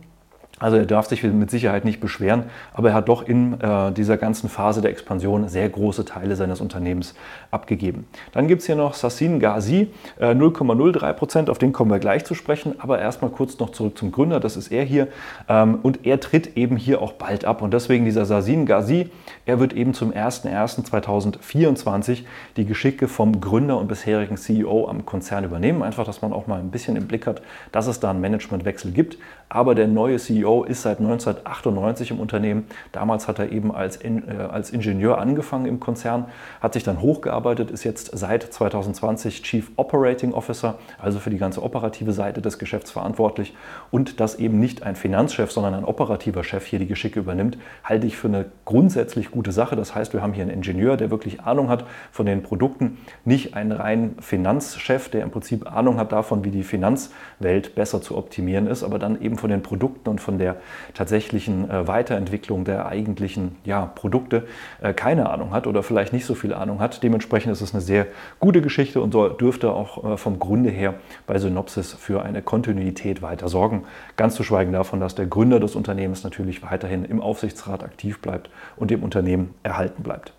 Also 0.57 0.77
er 0.77 0.85
darf 0.85 1.07
sich 1.07 1.21
mit 1.21 1.51
Sicherheit 1.51 1.83
nicht 1.83 1.99
beschweren, 1.99 2.45
aber 2.71 2.87
er 2.89 2.95
hat 2.95 3.09
doch 3.09 3.27
in 3.27 3.59
äh, 3.59 3.91
dieser 3.91 4.15
ganzen 4.15 4.47
Phase 4.47 4.81
der 4.81 4.89
Expansion 4.89 5.49
sehr 5.49 5.67
große 5.67 6.05
Teile 6.05 6.37
seines 6.37 6.61
Unternehmens 6.61 7.13
abgegeben. 7.51 8.07
Dann 8.31 8.47
gibt 8.47 8.61
es 8.61 8.65
hier 8.65 8.77
noch 8.77 8.93
Sassin 8.93 9.41
Ghazi, 9.41 9.89
äh, 10.17 10.27
0,03 10.27 11.11
Prozent, 11.11 11.49
auf 11.49 11.57
den 11.57 11.73
kommen 11.73 11.91
wir 11.91 11.99
gleich 11.99 12.23
zu 12.23 12.35
sprechen, 12.35 12.75
aber 12.79 12.99
erstmal 12.99 13.31
kurz 13.31 13.59
noch 13.59 13.71
zurück 13.71 13.97
zum 13.97 14.13
Gründer, 14.13 14.39
das 14.39 14.55
ist 14.55 14.71
er 14.71 14.85
hier. 14.85 15.09
Ähm, 15.49 15.79
und 15.83 16.05
er 16.05 16.21
tritt 16.21 16.55
eben 16.55 16.77
hier 16.77 17.01
auch 17.01 17.11
bald 17.11 17.43
ab 17.43 17.61
und 17.61 17.73
deswegen 17.73 18.05
dieser 18.05 18.25
Sassin 18.25 18.65
Ghazi, 18.65 19.09
er 19.45 19.59
wird 19.59 19.73
eben 19.73 19.93
zum 19.93 20.13
01.01.2024 20.13 22.19
die 22.55 22.65
Geschicke 22.65 23.09
vom 23.09 23.41
Gründer 23.41 23.77
und 23.77 23.89
bisherigen 23.89 24.37
CEO 24.37 24.87
am 24.87 25.05
Konzern 25.05 25.43
übernehmen, 25.43 25.83
einfach, 25.83 26.05
dass 26.05 26.21
man 26.21 26.31
auch 26.31 26.47
mal 26.47 26.61
ein 26.61 26.71
bisschen 26.71 26.95
im 26.95 27.07
Blick 27.07 27.27
hat, 27.27 27.41
dass 27.73 27.87
es 27.87 27.99
da 27.99 28.11
einen 28.11 28.21
Managementwechsel 28.21 28.93
gibt, 28.93 29.17
aber 29.49 29.75
der 29.75 29.87
neue 29.87 30.17
CEO 30.17 30.63
ist 30.63 30.81
seit 30.81 30.99
1998 30.99 32.11
im 32.11 32.19
Unternehmen. 32.19 32.65
Damals 32.91 33.27
hat 33.27 33.39
er 33.39 33.51
eben 33.51 33.73
als, 33.73 33.95
in, 33.95 34.27
äh, 34.27 34.41
als 34.41 34.71
Ingenieur 34.71 35.19
angefangen 35.19 35.65
im 35.65 35.79
Konzern, 35.79 36.25
hat 36.61 36.73
sich 36.73 36.83
dann 36.83 37.01
hochgearbeitet, 37.01 37.71
ist 37.71 37.83
jetzt 37.83 38.17
seit 38.17 38.43
2020 38.43 39.43
Chief 39.43 39.71
Operating 39.75 40.33
Officer, 40.33 40.79
also 40.97 41.19
für 41.19 41.29
die 41.29 41.37
ganze 41.37 41.61
operative 41.61 42.11
Seite 42.11 42.41
des 42.41 42.57
Geschäfts 42.59 42.91
verantwortlich. 42.91 43.55
Und 43.91 44.19
dass 44.19 44.35
eben 44.35 44.59
nicht 44.59 44.83
ein 44.83 44.95
Finanzchef, 44.95 45.51
sondern 45.51 45.73
ein 45.73 45.85
operativer 45.85 46.43
Chef 46.43 46.65
hier 46.65 46.79
die 46.79 46.87
Geschicke 46.87 47.19
übernimmt, 47.19 47.57
halte 47.83 48.07
ich 48.07 48.17
für 48.17 48.27
eine 48.27 48.45
grundsätzlich 48.65 49.31
gute 49.31 49.51
Sache. 49.51 49.75
Das 49.75 49.93
heißt, 49.93 50.13
wir 50.13 50.21
haben 50.21 50.33
hier 50.33 50.43
einen 50.43 50.51
Ingenieur, 50.51 50.97
der 50.97 51.11
wirklich 51.11 51.41
Ahnung 51.41 51.69
hat 51.69 51.85
von 52.11 52.25
den 52.25 52.43
Produkten, 52.43 52.97
nicht 53.23 53.53
einen 53.53 53.71
rein 53.71 54.15
Finanzchef, 54.19 55.09
der 55.09 55.23
im 55.23 55.31
Prinzip 55.31 55.71
Ahnung 55.71 55.97
hat 55.97 56.11
davon, 56.11 56.43
wie 56.43 56.51
die 56.51 56.63
Finanzwelt 56.63 57.75
besser 57.75 58.01
zu 58.01 58.17
optimieren 58.17 58.67
ist, 58.67 58.83
aber 58.83 58.99
dann 58.99 59.21
eben 59.21 59.34
von 59.37 59.49
den 59.49 59.63
Produkten 59.63 60.09
und 60.09 60.21
von 60.21 60.37
der 60.37 60.57
tatsächlichen 60.93 61.69
äh, 61.69 61.87
Weiterentwicklung 61.87 62.65
der 62.65 62.85
eigentlichen 62.85 63.57
ja, 63.63 63.85
Produkte 63.85 64.47
äh, 64.81 64.93
keine 64.93 65.29
Ahnung 65.29 65.51
hat 65.51 65.67
oder 65.67 65.83
vielleicht 65.83 66.13
nicht 66.13 66.25
so 66.25 66.35
viel 66.35 66.53
Ahnung 66.53 66.79
hat. 66.79 67.01
Dementsprechend 67.03 67.51
ist 67.51 67.61
es 67.61 67.73
eine 67.73 67.81
sehr 67.81 68.07
gute 68.39 68.61
Geschichte 68.61 69.01
und 69.01 69.11
so 69.11 69.29
dürfte 69.29 69.71
auch 69.71 70.13
äh, 70.13 70.17
vom 70.17 70.39
Grunde 70.39 70.69
her 70.69 70.95
bei 71.27 71.39
Synopsis 71.39 71.93
für 71.93 72.23
eine 72.23 72.41
Kontinuität 72.41 73.21
weiter 73.21 73.49
sorgen. 73.49 73.85
Ganz 74.17 74.35
zu 74.35 74.43
schweigen 74.43 74.73
davon, 74.73 74.99
dass 74.99 75.15
der 75.15 75.25
Gründer 75.25 75.59
des 75.59 75.75
Unternehmens 75.75 76.23
natürlich 76.23 76.63
weiterhin 76.63 77.05
im 77.05 77.21
Aufsichtsrat 77.21 77.83
aktiv 77.83 78.21
bleibt 78.21 78.49
und 78.77 78.91
dem 78.91 79.03
Unternehmen 79.03 79.53
erhalten 79.63 80.03
bleibt. 80.03 80.34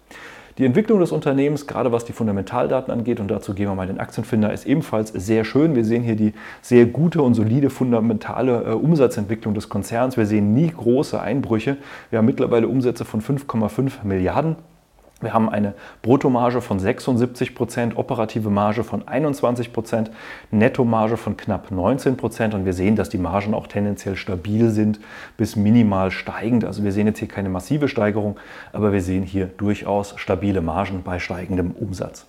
Die 0.59 0.65
Entwicklung 0.65 1.01
des 1.01 1.13
Unternehmens, 1.13 1.67
gerade 1.67 1.93
was 1.93 2.07
die 2.07 2.15
Fundamentaldaten 2.15 2.91
angeht, 2.91 3.21
und 3.21 3.29
dazu 3.29 3.53
gehen 3.53 3.69
wir 3.69 3.75
mal 3.75 3.87
den 3.87 4.01
Aktienfinder, 4.01 4.55
ist 4.55 4.65
ebenfalls 4.65 5.11
sehr 5.11 5.45
schön. 5.45 5.77
Wir 5.77 5.85
sehen 5.85 6.03
hier 6.03 6.17
die 6.17 6.33
sehr 6.63 6.87
gute 6.87 7.21
und 7.21 7.35
solide 7.35 7.69
fundamentale 7.69 8.63
äh, 8.63 8.71
Umsatzentwicklung 8.71 9.53
des 9.53 9.69
Konzerns. 9.69 10.17
Wir 10.17 10.25
sehen 10.25 10.55
nie 10.55 10.69
große 10.69 11.21
Einbrüche. 11.21 11.77
Wir 12.09 12.21
haben 12.21 12.27
mittlerweile 12.27 12.69
Umsätze 12.69 13.05
von 13.05 13.21
5,5 13.21 14.05
Milliarden. 14.05 14.57
Wir 15.27 15.35
haben 15.35 15.49
eine 15.49 15.75
Bruttomarge 16.03 16.61
von 16.61 16.79
76 16.79 17.57
Prozent, 17.57 17.97
operative 17.97 18.49
Marge 18.49 18.85
von 18.85 19.09
21 19.09 19.73
Prozent, 19.73 20.13
Nettomarge 20.53 21.17
von 21.17 21.37
knapp 21.37 21.73
19 21.73 22.17
Prozent 22.17 22.55
und 22.55 22.65
wir 22.65 22.73
sehen, 22.73 22.95
dass 22.95 23.09
die 23.09 23.19
Margen 23.19 23.53
auch 23.53 23.67
tendenziell 23.67 24.15
stabil 24.15 24.71
sind 24.71 25.01
bis 25.37 25.57
minimal 25.57 26.13
steigend. 26.13 26.65
Also 26.65 26.85
wir 26.85 26.93
sehen 26.93 27.09
jetzt 27.09 27.19
hier 27.19 27.27
keine 27.27 27.49
massive 27.49 27.89
Steigerung, 27.89 28.39
aber 28.73 28.93
wir 28.93 29.03
sehen 29.03 29.25
hier 29.25 29.47
durchaus 29.47 30.15
stabile 30.17 30.61
Margen 30.61 31.03
bei 31.03 31.19
steigendem 31.19 31.73
Umsatz. 31.73 32.29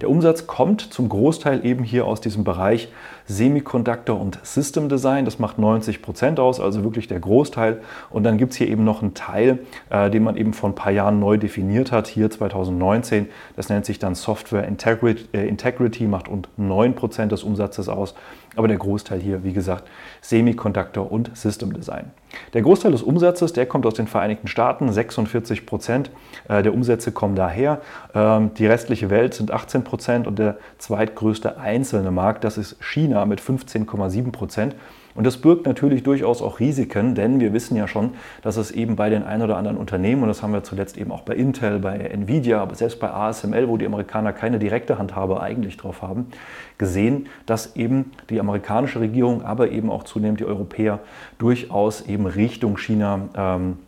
Der 0.00 0.08
Umsatz 0.08 0.46
kommt 0.46 0.80
zum 0.80 1.08
Großteil 1.08 1.66
eben 1.66 1.82
hier 1.82 2.06
aus 2.06 2.20
diesem 2.20 2.44
Bereich 2.44 2.88
Semiconductor 3.26 4.20
und 4.20 4.38
System 4.44 4.88
Design. 4.88 5.24
Das 5.24 5.40
macht 5.40 5.58
90 5.58 6.02
Prozent 6.02 6.38
aus, 6.38 6.60
also 6.60 6.84
wirklich 6.84 7.08
der 7.08 7.18
Großteil. 7.18 7.80
Und 8.10 8.22
dann 8.22 8.38
gibt 8.38 8.52
es 8.52 8.58
hier 8.58 8.68
eben 8.68 8.84
noch 8.84 9.02
einen 9.02 9.14
Teil, 9.14 9.58
äh, 9.90 10.08
den 10.08 10.22
man 10.22 10.36
eben 10.36 10.52
vor 10.52 10.70
ein 10.70 10.76
paar 10.76 10.92
Jahren 10.92 11.18
neu 11.18 11.36
definiert 11.36 11.90
hat, 11.90 12.06
hier 12.06 12.30
2019. 12.30 13.28
Das 13.56 13.70
nennt 13.70 13.86
sich 13.86 13.98
dann 13.98 14.14
Software 14.14 14.68
Integrity, 14.68 15.24
äh, 15.36 15.48
Integrity 15.48 16.06
macht 16.06 16.28
rund 16.28 16.48
9 16.56 16.94
Prozent 16.94 17.32
des 17.32 17.42
Umsatzes 17.42 17.88
aus. 17.88 18.14
Aber 18.54 18.68
der 18.68 18.78
Großteil 18.78 19.18
hier, 19.18 19.42
wie 19.42 19.52
gesagt, 19.52 19.88
Semiconductor 20.28 21.10
und 21.10 21.34
System 21.34 21.72
Design. 21.72 22.10
Der 22.52 22.60
Großteil 22.60 22.92
des 22.92 23.02
Umsatzes, 23.02 23.54
der 23.54 23.64
kommt 23.64 23.86
aus 23.86 23.94
den 23.94 24.06
Vereinigten 24.06 24.46
Staaten, 24.46 24.92
46 24.92 25.64
Prozent 25.64 26.10
äh, 26.48 26.62
der 26.62 26.74
Umsätze 26.74 27.12
kommen 27.12 27.34
daher. 27.34 27.80
Ähm, 28.14 28.52
die 28.52 28.66
restliche 28.66 29.08
Welt 29.08 29.32
sind 29.32 29.50
18 29.50 29.84
Prozent 29.84 30.26
und 30.26 30.38
der 30.38 30.58
zweitgrößte 30.76 31.58
einzelne 31.58 32.10
Markt, 32.10 32.44
das 32.44 32.58
ist 32.58 32.76
China 32.82 33.24
mit 33.24 33.40
15,7 33.40 34.30
Prozent. 34.30 34.76
Und 35.18 35.24
das 35.24 35.38
birgt 35.38 35.66
natürlich 35.66 36.04
durchaus 36.04 36.42
auch 36.42 36.60
Risiken, 36.60 37.16
denn 37.16 37.40
wir 37.40 37.52
wissen 37.52 37.76
ja 37.76 37.88
schon, 37.88 38.12
dass 38.42 38.56
es 38.56 38.70
eben 38.70 38.94
bei 38.94 39.10
den 39.10 39.24
ein 39.24 39.42
oder 39.42 39.56
anderen 39.56 39.76
Unternehmen, 39.76 40.22
und 40.22 40.28
das 40.28 40.44
haben 40.44 40.52
wir 40.52 40.62
zuletzt 40.62 40.96
eben 40.96 41.10
auch 41.10 41.22
bei 41.22 41.34
Intel, 41.34 41.80
bei 41.80 41.96
Nvidia, 41.96 42.62
aber 42.62 42.76
selbst 42.76 43.00
bei 43.00 43.10
ASML, 43.10 43.66
wo 43.66 43.76
die 43.76 43.86
Amerikaner 43.86 44.32
keine 44.32 44.60
direkte 44.60 44.96
Handhabe 44.96 45.40
eigentlich 45.40 45.76
drauf 45.76 46.02
haben, 46.02 46.26
gesehen, 46.78 47.26
dass 47.46 47.74
eben 47.74 48.12
die 48.30 48.38
amerikanische 48.38 49.00
Regierung, 49.00 49.42
aber 49.42 49.72
eben 49.72 49.90
auch 49.90 50.04
zunehmend 50.04 50.38
die 50.38 50.44
Europäer 50.44 51.00
durchaus 51.38 52.02
eben 52.02 52.26
Richtung 52.26 52.78
China 52.78 53.28
ähm, 53.34 53.78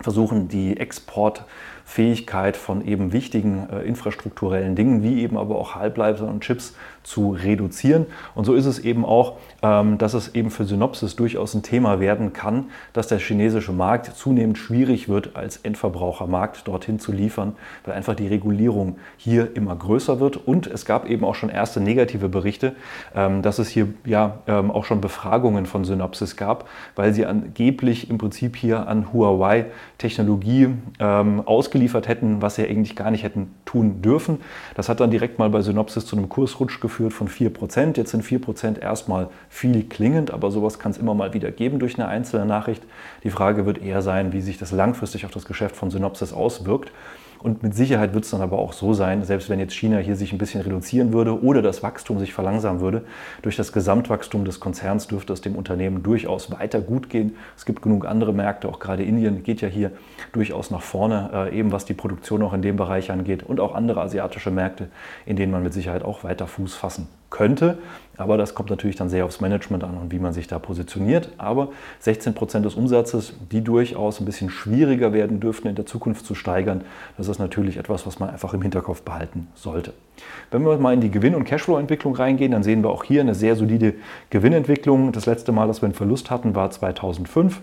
versuchen, 0.00 0.46
die 0.46 0.76
Exportfähigkeit 0.76 2.56
von 2.56 2.86
eben 2.86 3.12
wichtigen 3.12 3.68
äh, 3.70 3.82
infrastrukturellen 3.82 4.76
Dingen, 4.76 5.02
wie 5.02 5.20
eben 5.20 5.36
aber 5.36 5.56
auch 5.56 5.74
Halbleiter 5.74 6.28
und 6.28 6.42
Chips 6.42 6.76
zu 7.06 7.30
reduzieren. 7.30 8.06
Und 8.34 8.44
so 8.44 8.54
ist 8.54 8.66
es 8.66 8.80
eben 8.80 9.04
auch, 9.04 9.34
ähm, 9.62 9.96
dass 9.96 10.12
es 10.12 10.34
eben 10.34 10.50
für 10.50 10.64
Synopsis 10.64 11.14
durchaus 11.14 11.54
ein 11.54 11.62
Thema 11.62 12.00
werden 12.00 12.32
kann, 12.32 12.64
dass 12.92 13.06
der 13.06 13.18
chinesische 13.18 13.72
Markt 13.72 14.06
zunehmend 14.16 14.58
schwierig 14.58 15.08
wird, 15.08 15.36
als 15.36 15.58
Endverbrauchermarkt 15.58 16.66
dorthin 16.66 16.98
zu 16.98 17.12
liefern, 17.12 17.54
weil 17.84 17.94
einfach 17.94 18.16
die 18.16 18.26
Regulierung 18.26 18.98
hier 19.16 19.54
immer 19.54 19.76
größer 19.76 20.18
wird. 20.18 20.36
Und 20.36 20.66
es 20.66 20.84
gab 20.84 21.08
eben 21.08 21.24
auch 21.24 21.36
schon 21.36 21.48
erste 21.48 21.80
negative 21.80 22.28
Berichte, 22.28 22.74
ähm, 23.14 23.40
dass 23.40 23.60
es 23.60 23.68
hier 23.68 23.86
ja 24.04 24.40
ähm, 24.48 24.72
auch 24.72 24.84
schon 24.84 25.00
Befragungen 25.00 25.66
von 25.66 25.84
Synopsis 25.84 26.36
gab, 26.36 26.68
weil 26.96 27.14
sie 27.14 27.24
angeblich 27.24 28.10
im 28.10 28.18
Prinzip 28.18 28.56
hier 28.56 28.88
an 28.88 29.12
Huawei 29.12 29.66
Technologie 29.98 30.68
ausgeliefert 30.98 32.08
hätten, 32.08 32.42
was 32.42 32.56
sie 32.56 32.66
eigentlich 32.66 32.96
gar 32.96 33.10
nicht 33.10 33.22
hätten 33.22 33.54
tun 33.66 34.00
dürfen. 34.00 34.40
Das 34.74 34.88
hat 34.88 35.00
dann 35.00 35.10
direkt 35.10 35.38
mal 35.38 35.50
bei 35.50 35.60
Synopsis 35.60 36.06
zu 36.06 36.16
einem 36.16 36.30
Kursrutsch 36.30 36.80
geführt 36.80 37.12
von 37.12 37.28
4%. 37.28 37.98
Jetzt 37.98 38.12
sind 38.12 38.24
4% 38.24 38.80
erstmal 38.80 39.28
viel 39.50 39.84
klingend, 39.84 40.30
aber 40.30 40.50
sowas 40.50 40.78
kann 40.78 40.92
es 40.92 40.98
immer 40.98 41.14
mal 41.14 41.34
wieder 41.34 41.50
geben 41.50 41.78
durch 41.78 41.98
eine 41.98 42.08
einzelne 42.08 42.46
Nachricht. 42.46 42.82
Die 43.24 43.30
Frage 43.30 43.66
wird 43.66 43.82
eher 43.82 44.00
sein, 44.00 44.32
wie 44.32 44.40
sich 44.40 44.56
das 44.56 44.72
langfristig 44.72 45.26
auf 45.26 45.32
das 45.32 45.44
Geschäft 45.44 45.76
von 45.76 45.90
Synopsis 45.90 46.32
auswirkt. 46.32 46.90
Und 47.38 47.62
mit 47.62 47.74
Sicherheit 47.74 48.14
wird 48.14 48.24
es 48.24 48.30
dann 48.30 48.40
aber 48.40 48.58
auch 48.58 48.72
so 48.72 48.94
sein, 48.94 49.24
selbst 49.24 49.48
wenn 49.48 49.58
jetzt 49.58 49.74
China 49.74 49.98
hier 49.98 50.16
sich 50.16 50.32
ein 50.32 50.38
bisschen 50.38 50.60
reduzieren 50.62 51.12
würde 51.12 51.42
oder 51.42 51.62
das 51.62 51.82
Wachstum 51.82 52.18
sich 52.18 52.32
verlangsamen 52.32 52.80
würde, 52.80 53.04
durch 53.42 53.56
das 53.56 53.72
Gesamtwachstum 53.72 54.44
des 54.44 54.60
Konzerns 54.60 55.06
dürfte 55.06 55.32
es 55.32 55.40
dem 55.40 55.56
Unternehmen 55.56 56.02
durchaus 56.02 56.50
weiter 56.50 56.80
gut 56.80 57.10
gehen. 57.10 57.36
Es 57.56 57.64
gibt 57.64 57.82
genug 57.82 58.06
andere 58.06 58.32
Märkte, 58.32 58.68
auch 58.68 58.78
gerade 58.78 59.02
Indien 59.02 59.42
geht 59.42 59.60
ja 59.60 59.68
hier 59.68 59.92
durchaus 60.32 60.70
nach 60.70 60.82
vorne, 60.82 61.30
äh, 61.32 61.58
eben 61.58 61.72
was 61.72 61.84
die 61.84 61.94
Produktion 61.94 62.42
auch 62.42 62.52
in 62.52 62.62
dem 62.62 62.76
Bereich 62.76 63.10
angeht 63.10 63.42
und 63.42 63.60
auch 63.60 63.74
andere 63.74 64.00
asiatische 64.00 64.50
Märkte, 64.50 64.88
in 65.24 65.36
denen 65.36 65.52
man 65.52 65.62
mit 65.62 65.72
Sicherheit 65.72 66.02
auch 66.02 66.24
weiter 66.24 66.46
Fuß 66.46 66.74
fassen 66.74 67.08
könnte. 67.30 67.78
Aber 68.18 68.38
das 68.38 68.54
kommt 68.54 68.70
natürlich 68.70 68.96
dann 68.96 69.08
sehr 69.08 69.24
aufs 69.24 69.40
Management 69.40 69.84
an 69.84 69.96
und 69.98 70.10
wie 70.10 70.18
man 70.18 70.32
sich 70.32 70.46
da 70.46 70.58
positioniert. 70.58 71.30
Aber 71.36 71.68
16 72.00 72.34
Prozent 72.34 72.64
des 72.64 72.74
Umsatzes, 72.74 73.34
die 73.52 73.62
durchaus 73.62 74.20
ein 74.20 74.24
bisschen 74.24 74.48
schwieriger 74.48 75.12
werden 75.12 75.38
dürften 75.38 75.68
in 75.68 75.74
der 75.74 75.86
Zukunft 75.86 76.24
zu 76.24 76.34
steigern, 76.34 76.82
das 77.18 77.28
ist 77.28 77.38
natürlich 77.38 77.76
etwas, 77.76 78.06
was 78.06 78.18
man 78.18 78.30
einfach 78.30 78.54
im 78.54 78.62
Hinterkopf 78.62 79.02
behalten 79.02 79.48
sollte. 79.54 79.92
Wenn 80.50 80.64
wir 80.64 80.78
mal 80.78 80.94
in 80.94 81.02
die 81.02 81.10
Gewinn- 81.10 81.34
und 81.34 81.44
Cashflow-Entwicklung 81.44 82.16
reingehen, 82.16 82.52
dann 82.52 82.62
sehen 82.62 82.82
wir 82.82 82.90
auch 82.90 83.04
hier 83.04 83.20
eine 83.20 83.34
sehr 83.34 83.54
solide 83.54 83.94
Gewinnentwicklung. 84.30 85.12
Das 85.12 85.26
letzte 85.26 85.52
Mal, 85.52 85.66
dass 85.66 85.82
wir 85.82 85.86
einen 85.86 85.94
Verlust 85.94 86.30
hatten, 86.30 86.54
war 86.54 86.70
2005. 86.70 87.60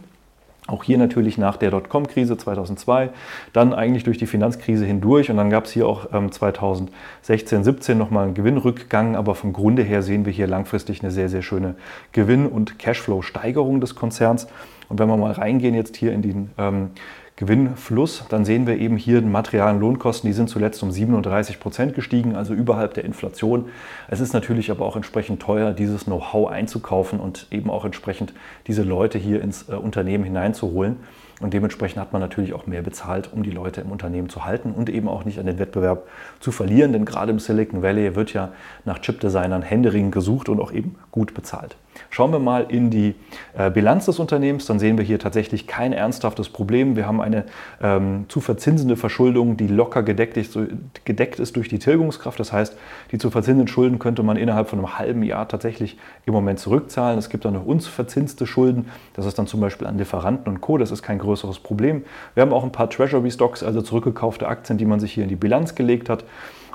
Auch 0.68 0.86
hier 0.86 0.98
natürlich 0.98 1.38
nach 1.38 1.58
der 1.58 1.72
Dotcom-Krise 1.72 2.38
2002, 2.38 3.10
dann 3.52 3.74
eigentlich 3.74 4.06
durch 4.06 4.18
die 4.18 4.26
Finanzkrise 4.26 4.86
hindurch 4.86 5.30
und 5.30 5.36
dann 5.36 5.50
gab 5.50 5.66
es 5.66 5.72
hier 5.72 5.88
auch 5.88 6.08
2016, 6.10 7.66
17 7.66 7.98
nochmal 7.98 8.26
einen 8.26 8.34
Gewinnrückgang, 8.34 9.18
aber 9.18 9.36
vom 9.36 9.52
Grunde 9.52 9.84
her 9.84 10.02
sehen 10.02 10.26
wir 10.26 10.32
hier 10.32 10.48
langfristig 10.48 11.04
eine 11.04 11.12
sehr, 11.12 11.28
sehr 11.28 11.42
schöne 11.42 11.76
Gewinn- 12.14 12.48
und 12.48 12.80
Cashflow-Steigerung 12.80 13.82
des 13.82 13.96
Konzerns. 13.96 14.48
Und 14.88 15.00
wenn 15.00 15.10
wir 15.10 15.18
mal 15.18 15.32
reingehen 15.32 15.76
jetzt 15.76 15.98
hier 15.98 16.14
in 16.14 16.22
den 16.22 16.52
ähm, 16.58 16.92
Gewinnfluss, 17.36 18.26
dann 18.30 18.46
sehen 18.46 18.68
wir 18.68 18.78
eben 18.78 18.96
hier 18.96 19.20
die 19.20 19.28
materialen 19.28 19.80
Lohnkosten, 19.80 20.30
die 20.30 20.34
sind 20.34 20.50
zuletzt 20.50 20.84
um 20.84 20.92
37 20.92 21.60
Prozent 21.60 21.96
gestiegen, 21.96 22.36
also 22.36 22.54
überhalb 22.54 22.94
der 22.94 23.06
Inflation. 23.06 23.70
Es 24.08 24.20
ist 24.20 24.34
natürlich 24.34 24.70
aber 24.70 24.86
auch 24.86 24.96
entsprechend 24.96 25.42
teuer, 25.42 25.72
dieses 25.74 26.06
Know-how 26.06 26.52
einzukaufen 26.52 27.20
und 27.20 27.48
eben 27.50 27.72
auch 27.72 27.86
entsprechend 27.86 28.34
diese 28.68 28.84
Leute 28.84 29.18
hier 29.18 29.42
ins 29.42 29.68
äh, 29.68 29.74
Unternehmen 29.74 30.24
hineinzuholen. 30.24 30.98
Und 31.42 31.56
dementsprechend 31.56 32.00
hat 32.00 32.14
man 32.14 32.22
natürlich 32.22 32.54
auch 32.54 32.68
mehr 32.68 32.84
bezahlt, 32.84 33.32
um 33.34 33.42
die 33.42 33.52
Leute 33.52 33.82
im 33.82 33.92
Unternehmen 33.92 34.30
zu 34.30 34.46
halten 34.46 34.72
und 34.72 34.90
eben 34.90 35.10
auch 35.10 35.26
nicht 35.26 35.40
an 35.40 35.48
den 35.48 35.58
Wettbewerb 35.58 36.08
zu 36.40 36.52
verlieren. 36.52 36.94
Denn 36.94 37.04
gerade 37.04 37.32
im 37.32 37.40
Silicon 37.40 37.82
Valley 37.82 38.16
wird 38.16 38.32
ja 38.34 38.52
nach 38.86 39.00
Chipdesignern 39.00 39.64
händeringend 39.64 40.14
gesucht 40.14 40.50
und 40.50 40.60
auch 40.60 40.72
eben 40.72 40.96
gut 41.12 41.34
bezahlt. 41.34 41.76
Schauen 42.10 42.32
wir 42.32 42.40
mal 42.40 42.66
in 42.70 42.90
die 42.90 43.16
äh, 43.58 43.70
Bilanz 43.70 44.06
des 44.06 44.20
Unternehmens, 44.20 44.66
dann 44.66 44.80
sehen 44.80 44.98
wir 44.98 45.06
hier 45.06 45.20
tatsächlich 45.20 45.68
kein 45.68 45.94
ernsthaftes 45.94 46.50
Problem. 46.50 46.96
Wir 46.96 47.08
haben 47.08 47.22
eine 47.22 47.46
ähm, 47.82 48.26
zu 48.28 48.42
verzinsende 48.42 48.96
Verschuldung, 48.96 49.58
die 49.58 49.68
locker 49.68 50.04
gedeckt 50.04 50.38
ist, 50.38 50.58
gedeckt 51.06 51.40
ist 51.40 51.56
durch 51.56 51.70
die 51.70 51.80
Tilgungskraft. 51.80 52.40
Das 52.40 52.54
heißt, 52.54 52.78
die 53.12 53.18
zu 53.18 53.32
verzinsenden 53.32 53.68
Schulden 53.68 54.00
könnte 54.00 54.24
man 54.24 54.38
innerhalb 54.38 54.70
von 54.70 54.80
einem 54.80 54.98
halben 54.98 55.24
Jahr 55.24 55.48
tatsächlich 55.48 55.98
im 56.26 56.34
Moment 56.34 56.60
zurückzahlen. 56.60 57.18
Es 57.18 57.30
gibt 57.30 57.46
dann 57.46 57.54
noch 57.54 57.66
uns 57.66 57.88
verzinste 57.88 58.46
Schulden. 58.46 58.86
Das 59.14 59.26
ist 59.26 59.38
dann 59.40 59.48
zum 59.48 59.60
Beispiel 59.60 59.88
an 59.88 59.98
Lieferanten 59.98 60.52
und 60.52 60.62
Co. 60.62 60.78
Das 60.78 60.92
ist 60.92 61.02
kein 61.02 61.20
größeres 61.20 61.60
Problem. 61.60 62.04
Wir 62.36 62.42
haben 62.42 62.54
auch 62.54 62.64
ein 62.64 62.72
paar 62.72 62.90
Treasury 62.90 63.32
Stocks, 63.32 63.64
also 63.64 63.82
zurückgekaufte 63.82 64.48
Aktien, 64.48 64.78
die 64.78 64.86
man 64.86 65.00
sich 65.00 65.14
hier 65.14 65.24
in 65.24 65.30
die 65.30 65.36
Bilanz 65.36 65.76
gelegt 65.76 66.10
hat. 66.10 66.26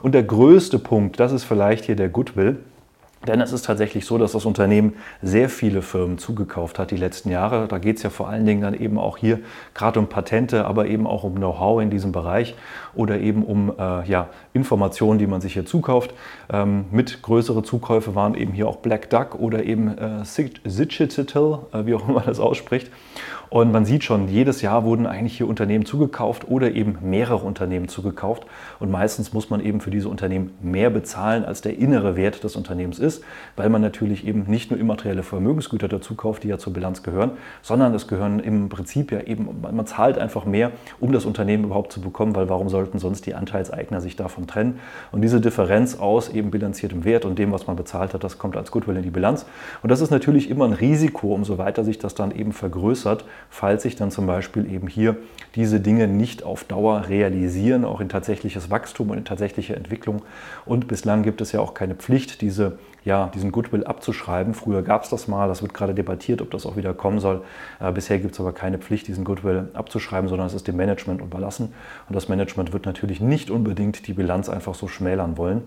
Und 0.03 0.15
der 0.15 0.23
größte 0.23 0.79
Punkt, 0.79 1.19
das 1.19 1.33
ist 1.33 1.45
vielleicht 1.45 1.85
hier 1.85 1.97
der 1.97 2.09
Goodwill. 2.09 2.59
Denn 3.27 3.41
es 3.41 3.53
ist 3.53 3.65
tatsächlich 3.65 4.07
so, 4.07 4.17
dass 4.17 4.33
das 4.33 4.47
Unternehmen 4.47 4.95
sehr 5.23 5.49
viele 5.49 5.83
Firmen 5.83 6.19
zugekauft 6.19 6.79
hat 6.79 6.93
die 6.93 6.97
letzten 6.97 7.31
Jahre. 7.31 7.67
Da 7.67 7.79
geht 7.79 7.97
es 7.97 8.05
ja 8.05 8.11
vor 8.11 8.29
allen 8.29 8.47
Dingen 8.47 8.61
dann 8.61 8.75
eben 8.75 8.97
auch 8.97 9.17
hier 9.17 9.41
gerade 9.75 9.99
um 9.99 10.07
Patente, 10.07 10.67
aber 10.67 10.87
eben 10.87 11.07
auch 11.07 11.25
um 11.25 11.35
Know-how 11.35 11.83
in 11.83 11.91
diesem 11.91 12.13
Bereich 12.13 12.55
oder 12.95 13.19
eben 13.19 13.43
um 13.43 13.73
äh, 13.77 14.09
ja, 14.09 14.29
Informationen, 14.53 15.19
die 15.19 15.27
man 15.27 15.41
sich 15.41 15.55
hier 15.55 15.67
zukauft. 15.67 16.15
Ähm, 16.51 16.85
mit 16.93 17.23
größere 17.23 17.65
Zukäufe 17.65 18.15
waren 18.15 18.35
eben 18.35 18.53
hier 18.53 18.69
auch 18.69 18.77
Black 18.77 19.11
Duck 19.11 19.35
oder 19.35 19.65
eben 19.65 19.99
äh, 19.99 20.21
äh, 20.21 21.87
wie 21.87 21.95
auch 21.95 22.09
immer 22.09 22.21
das 22.21 22.39
ausspricht. 22.39 22.91
Und 23.51 23.73
man 23.73 23.87
sieht 23.87 24.05
schon, 24.05 24.29
jedes 24.29 24.61
Jahr 24.61 24.85
wurden 24.85 25.07
eigentlich 25.07 25.39
hier 25.39 25.49
Unternehmen 25.49 25.87
zugekauft 25.87 26.49
oder 26.49 26.73
eben 26.73 26.99
mehrere 27.01 27.47
Unternehmen 27.47 27.89
zugekauft. 27.89 28.45
Und 28.79 28.91
meistens 28.91 29.33
muss 29.33 29.49
man 29.49 29.61
eben 29.65 29.81
für 29.81 29.91
diese 29.91 30.09
Unternehmen 30.09 30.53
mehr 30.61 30.91
bezahlen, 30.91 31.45
als 31.45 31.63
der 31.63 31.79
innere 31.79 32.15
Wert 32.15 32.45
des 32.45 32.57
Unternehmens 32.57 32.99
ist, 32.99 33.08
weil 33.57 33.69
man 33.69 33.83
natürlich 33.83 34.27
eben 34.27 34.45
nicht 34.47 34.71
nur 34.71 34.79
immaterielle 34.79 35.23
Vermögensgüter 35.23 35.89
dazu 35.89 36.15
kauft, 36.15 36.45
die 36.45 36.49
ja 36.49 36.59
zur 36.59 36.73
Bilanz 36.73 37.03
gehören, 37.03 37.33
sondern 37.63 37.95
es 37.95 38.07
gehören 38.07 38.41
im 38.41 38.69
Prinzip 38.69 39.13
ja 39.13 39.21
eben, 39.21 39.49
man 39.61 39.87
zahlt 39.87 40.19
einfach 40.19 40.45
mehr, 40.45 40.73
um 41.01 41.13
das 41.13 41.25
Unternehmen 41.25 41.65
überhaupt 41.65 41.93
zu 41.93 42.01
bekommen, 42.01 42.35
weil 42.35 42.49
warum 42.49 42.69
sollten 42.69 42.99
sonst 42.99 43.27
die 43.27 43.35
Anteilseigner 43.35 44.01
sich 44.01 44.17
davon 44.17 44.47
trennen? 44.47 44.81
Und 45.13 45.23
diese 45.23 45.41
Differenz 45.41 45.99
aus 45.99 46.29
eben 46.29 46.51
bilanziertem 46.51 47.05
Wert 47.05 47.25
und 47.25 47.39
dem, 47.39 47.53
was 47.53 47.67
man 47.67 47.77
bezahlt 47.77 48.15
hat, 48.15 48.25
das 48.25 48.39
kommt 48.39 48.57
als 48.57 48.71
Goodwill 48.71 48.97
in 48.97 49.03
die 49.03 49.11
Bilanz. 49.11 49.47
Und 49.83 49.91
das 49.91 50.01
ist 50.01 50.11
natürlich 50.11 50.51
immer 50.51 50.65
ein 50.65 50.73
Risiko, 50.73 51.35
umso 51.35 51.59
weiter 51.59 51.85
sich 51.85 51.99
das 51.99 52.15
dann 52.15 52.31
eben 52.31 52.53
vergrößert 52.53 53.25
falls 53.51 53.83
sich 53.83 53.97
dann 53.97 54.11
zum 54.11 54.27
Beispiel 54.27 54.71
eben 54.71 54.89
hier 54.89 55.17
diese 55.55 55.81
Dinge 55.81 56.07
nicht 56.07 56.43
auf 56.43 56.65
Dauer 56.65 57.09
realisieren, 57.09 57.85
auch 57.85 58.01
in 58.01 58.09
tatsächliches 58.09 58.71
Wachstum 58.71 59.11
und 59.11 59.19
in 59.19 59.25
tatsächliche 59.25 59.75
Entwicklung. 59.75 60.23
Und 60.65 60.89
bislang 60.89 61.23
gibt 61.23 61.41
es 61.41 61.53
ja 61.53 61.61
auch 61.61 61.75
keine 61.75 61.95
Pflicht, 61.95 62.41
diese, 62.41 62.79
ja, 63.09 63.31
diesen 63.33 63.53
Goodwill 63.53 63.85
abzuschreiben. 63.85 64.53
Früher 64.53 64.83
gab 64.83 65.03
es 65.03 65.09
das 65.09 65.29
mal, 65.29 65.49
das 65.49 65.63
wird 65.63 65.73
gerade 65.73 65.95
debattiert, 65.95 66.43
ob 66.43 66.51
das 66.51 66.67
auch 66.67 66.77
wieder 66.77 66.93
kommen 66.93 67.21
soll. 67.21 67.43
Äh, 67.81 67.91
bisher 67.91 68.19
gibt 68.19 68.35
es 68.35 68.41
aber 68.41 68.53
keine 68.53 68.77
Pflicht, 68.77 69.09
diesen 69.09 69.25
Goodwill 69.25 69.71
abzuschreiben, 69.73 70.29
sondern 70.29 70.47
es 70.47 70.53
ist 70.53 70.69
dem 70.69 70.77
Management 70.77 71.23
überlassen. 71.23 71.73
Und 72.07 72.15
das 72.15 72.29
Management 72.29 72.75
wird 72.75 72.85
natürlich 72.85 73.23
nicht 73.23 73.51
unbedingt 73.51 74.07
die 74.07 74.13
Bilanz 74.13 74.51
einfach 74.51 74.75
so 74.75 74.89
schmälern 74.89 75.39
wollen. 75.39 75.63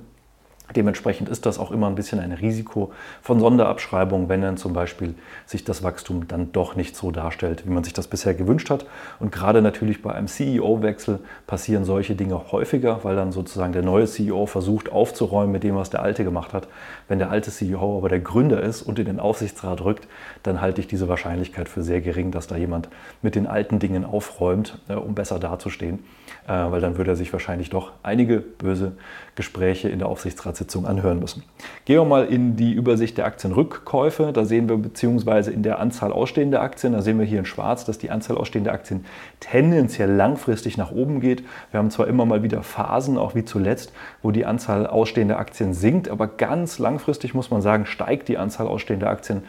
Dementsprechend 0.75 1.29
ist 1.29 1.45
das 1.45 1.59
auch 1.59 1.71
immer 1.71 1.87
ein 1.87 1.95
bisschen 1.95 2.19
ein 2.19 2.31
Risiko 2.31 2.91
von 3.21 3.39
Sonderabschreibung, 3.39 4.29
wenn 4.29 4.41
dann 4.41 4.57
zum 4.57 4.73
Beispiel 4.73 5.15
sich 5.45 5.63
das 5.63 5.83
Wachstum 5.83 6.27
dann 6.27 6.51
doch 6.51 6.75
nicht 6.75 6.95
so 6.95 7.11
darstellt, 7.11 7.65
wie 7.65 7.71
man 7.71 7.83
sich 7.83 7.93
das 7.93 8.07
bisher 8.07 8.33
gewünscht 8.33 8.69
hat. 8.69 8.85
Und 9.19 9.31
gerade 9.31 9.61
natürlich 9.61 10.01
bei 10.01 10.13
einem 10.13 10.27
CEO-Wechsel 10.27 11.19
passieren 11.47 11.83
solche 11.83 12.15
Dinge 12.15 12.51
häufiger, 12.51 13.03
weil 13.03 13.15
dann 13.15 13.31
sozusagen 13.31 13.73
der 13.73 13.83
neue 13.83 14.05
CEO 14.05 14.45
versucht 14.45 14.91
aufzuräumen 14.91 15.51
mit 15.51 15.63
dem, 15.63 15.75
was 15.75 15.89
der 15.89 16.01
alte 16.01 16.23
gemacht 16.23 16.53
hat. 16.53 16.67
Wenn 17.07 17.19
der 17.19 17.31
alte 17.31 17.51
CEO 17.51 17.97
aber 17.97 18.09
der 18.09 18.19
Gründer 18.19 18.61
ist 18.61 18.81
und 18.81 18.99
in 18.99 19.05
den 19.05 19.19
Aufsichtsrat 19.19 19.81
rückt, 19.81 20.07
dann 20.43 20.61
halte 20.61 20.81
ich 20.81 20.87
diese 20.87 21.07
Wahrscheinlichkeit 21.07 21.69
für 21.69 21.83
sehr 21.83 22.01
gering, 22.01 22.31
dass 22.31 22.47
da 22.47 22.55
jemand 22.55 22.89
mit 23.21 23.35
den 23.35 23.47
alten 23.47 23.79
Dingen 23.79 24.05
aufräumt, 24.05 24.79
äh, 24.87 24.93
um 24.93 25.15
besser 25.15 25.39
dazustehen, 25.39 25.99
weil 26.47 26.81
dann 26.81 26.97
würde 26.97 27.11
er 27.11 27.15
sich 27.15 27.31
wahrscheinlich 27.31 27.69
doch 27.69 27.91
einige 28.03 28.39
böse 28.39 28.93
Gespräche 29.35 29.89
in 29.89 29.99
der 29.99 30.09
Aufsichtsratssitzung 30.09 30.85
anhören 30.85 31.19
müssen. 31.19 31.43
Gehen 31.85 31.97
wir 31.97 32.05
mal 32.05 32.25
in 32.25 32.57
die 32.57 32.73
Übersicht 32.73 33.17
der 33.17 33.25
Aktienrückkäufe. 33.25 34.31
Da 34.33 34.43
sehen 34.45 34.67
wir 34.67 34.77
beziehungsweise 34.77 35.51
in 35.51 35.63
der 35.63 35.79
Anzahl 35.79 36.11
ausstehender 36.11 36.61
Aktien, 36.61 36.93
da 36.93 37.01
sehen 37.01 37.17
wir 37.17 37.25
hier 37.25 37.39
in 37.39 37.45
schwarz, 37.45 37.85
dass 37.85 37.97
die 37.97 38.11
Anzahl 38.11 38.37
ausstehender 38.37 38.73
Aktien 38.73 39.05
tendenziell 39.39 40.11
langfristig 40.11 40.77
nach 40.77 40.91
oben 40.91 41.21
geht. 41.21 41.43
Wir 41.71 41.79
haben 41.79 41.91
zwar 41.91 42.07
immer 42.07 42.25
mal 42.25 42.43
wieder 42.43 42.61
Phasen, 42.63 43.17
auch 43.17 43.35
wie 43.35 43.45
zuletzt, 43.45 43.93
wo 44.21 44.31
die 44.31 44.45
Anzahl 44.45 44.85
ausstehender 44.85 45.39
Aktien 45.39 45.73
sinkt, 45.73 46.09
aber 46.09 46.27
ganz 46.27 46.79
langfristig 46.79 47.33
muss 47.33 47.51
man 47.51 47.61
sagen, 47.61 47.85
steigt 47.85 48.27
die 48.27 48.37
Anzahl 48.37 48.67
ausstehender 48.67 49.09
Aktien 49.09 49.43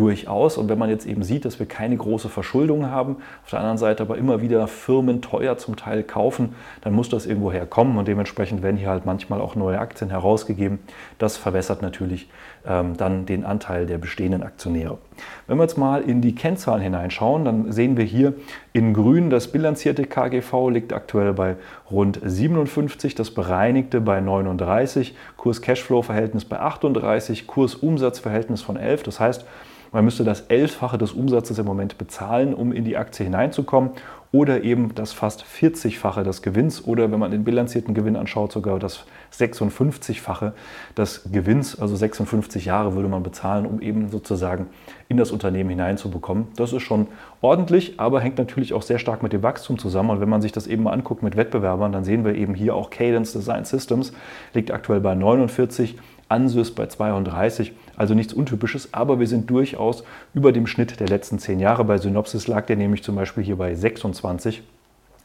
durchaus. 0.00 0.56
Und 0.56 0.68
wenn 0.68 0.78
man 0.78 0.88
jetzt 0.88 1.06
eben 1.06 1.22
sieht, 1.22 1.44
dass 1.44 1.58
wir 1.58 1.66
keine 1.66 1.96
große 1.96 2.28
Verschuldung 2.28 2.86
haben, 2.86 3.16
auf 3.44 3.50
der 3.50 3.58
anderen 3.58 3.78
Seite 3.78 4.02
aber 4.02 4.16
immer 4.16 4.40
wieder 4.40 4.66
Firmen 4.66 5.20
teuer 5.20 5.58
zum 5.58 5.76
Teil 5.76 6.02
kaufen, 6.02 6.54
dann 6.80 6.94
muss 6.94 7.10
das 7.10 7.26
irgendwo 7.26 7.52
herkommen 7.52 7.98
und 7.98 8.08
dementsprechend 8.08 8.62
werden 8.62 8.78
hier 8.78 8.88
halt 8.88 9.04
manchmal 9.04 9.40
auch 9.40 9.54
neue 9.54 9.78
Aktien 9.78 10.10
herausgegeben. 10.10 10.78
Das 11.18 11.36
verwässert 11.36 11.82
natürlich 11.82 12.28
dann 12.64 13.26
den 13.26 13.44
Anteil 13.44 13.86
der 13.86 13.98
bestehenden 13.98 14.42
Aktionäre. 14.42 14.98
Wenn 15.46 15.56
wir 15.58 15.62
jetzt 15.64 15.78
mal 15.78 16.02
in 16.02 16.20
die 16.20 16.34
Kennzahlen 16.34 16.82
hineinschauen, 16.82 17.44
dann 17.44 17.72
sehen 17.72 17.96
wir 17.96 18.04
hier 18.04 18.34
in 18.72 18.94
grün, 18.94 19.30
das 19.30 19.48
bilanzierte 19.48 20.04
KGV 20.04 20.68
liegt 20.70 20.92
aktuell 20.92 21.32
bei 21.32 21.56
rund 21.90 22.20
57, 22.22 23.14
das 23.14 23.30
bereinigte 23.30 24.00
bei 24.00 24.20
39, 24.20 25.14
Kurs-Cashflow-Verhältnis 25.36 26.44
bei 26.44 26.60
38, 26.60 27.46
Kurs-Umsatz-Verhältnis 27.46 28.62
von 28.62 28.76
11. 28.76 29.02
Das 29.04 29.20
heißt, 29.20 29.44
man 29.92 30.04
müsste 30.04 30.22
das 30.22 30.42
Elffache 30.42 30.98
des 30.98 31.12
Umsatzes 31.12 31.58
im 31.58 31.66
Moment 31.66 31.98
bezahlen, 31.98 32.54
um 32.54 32.72
in 32.72 32.84
die 32.84 32.96
Aktie 32.96 33.24
hineinzukommen 33.24 33.90
oder 34.32 34.62
eben 34.62 34.94
das 34.94 35.12
fast 35.12 35.44
40-fache 35.44 36.22
des 36.22 36.42
Gewinns 36.42 36.86
oder 36.86 37.10
wenn 37.10 37.18
man 37.18 37.32
den 37.32 37.42
bilanzierten 37.42 37.94
Gewinn 37.94 38.14
anschaut, 38.14 38.52
sogar 38.52 38.78
das 38.78 39.04
56-fache 39.32 40.52
des 40.96 41.28
Gewinns, 41.32 41.80
also 41.80 41.96
56 41.96 42.64
Jahre 42.64 42.94
würde 42.94 43.08
man 43.08 43.24
bezahlen, 43.24 43.66
um 43.66 43.80
eben 43.80 44.08
sozusagen 44.08 44.68
in 45.08 45.16
das 45.16 45.32
Unternehmen 45.32 45.70
hineinzubekommen. 45.70 46.46
Das 46.54 46.72
ist 46.72 46.82
schon 46.82 47.08
ordentlich, 47.40 47.98
aber 47.98 48.20
hängt 48.20 48.38
natürlich 48.38 48.72
auch 48.72 48.82
sehr 48.82 49.00
stark 49.00 49.24
mit 49.24 49.32
dem 49.32 49.42
Wachstum 49.42 49.78
zusammen. 49.78 50.10
Und 50.10 50.20
wenn 50.20 50.28
man 50.28 50.42
sich 50.42 50.52
das 50.52 50.68
eben 50.68 50.84
mal 50.84 50.92
anguckt 50.92 51.24
mit 51.24 51.36
Wettbewerbern, 51.36 51.90
dann 51.90 52.04
sehen 52.04 52.24
wir 52.24 52.36
eben 52.36 52.54
hier 52.54 52.76
auch 52.76 52.90
Cadence 52.90 53.32
Design 53.32 53.64
Systems 53.64 54.12
liegt 54.54 54.70
aktuell 54.70 55.00
bei 55.00 55.14
49, 55.16 55.96
Ansys 56.28 56.72
bei 56.72 56.86
32, 56.86 57.72
also 58.00 58.14
nichts 58.14 58.32
Untypisches, 58.32 58.94
aber 58.94 59.20
wir 59.20 59.26
sind 59.26 59.50
durchaus 59.50 60.04
über 60.32 60.52
dem 60.52 60.66
Schnitt 60.66 61.00
der 61.00 61.06
letzten 61.06 61.38
zehn 61.38 61.60
Jahre. 61.60 61.84
Bei 61.84 61.98
Synopsis 61.98 62.48
lag 62.48 62.64
der 62.64 62.76
nämlich 62.76 63.02
zum 63.02 63.14
Beispiel 63.14 63.44
hier 63.44 63.56
bei 63.56 63.74
26. 63.74 64.62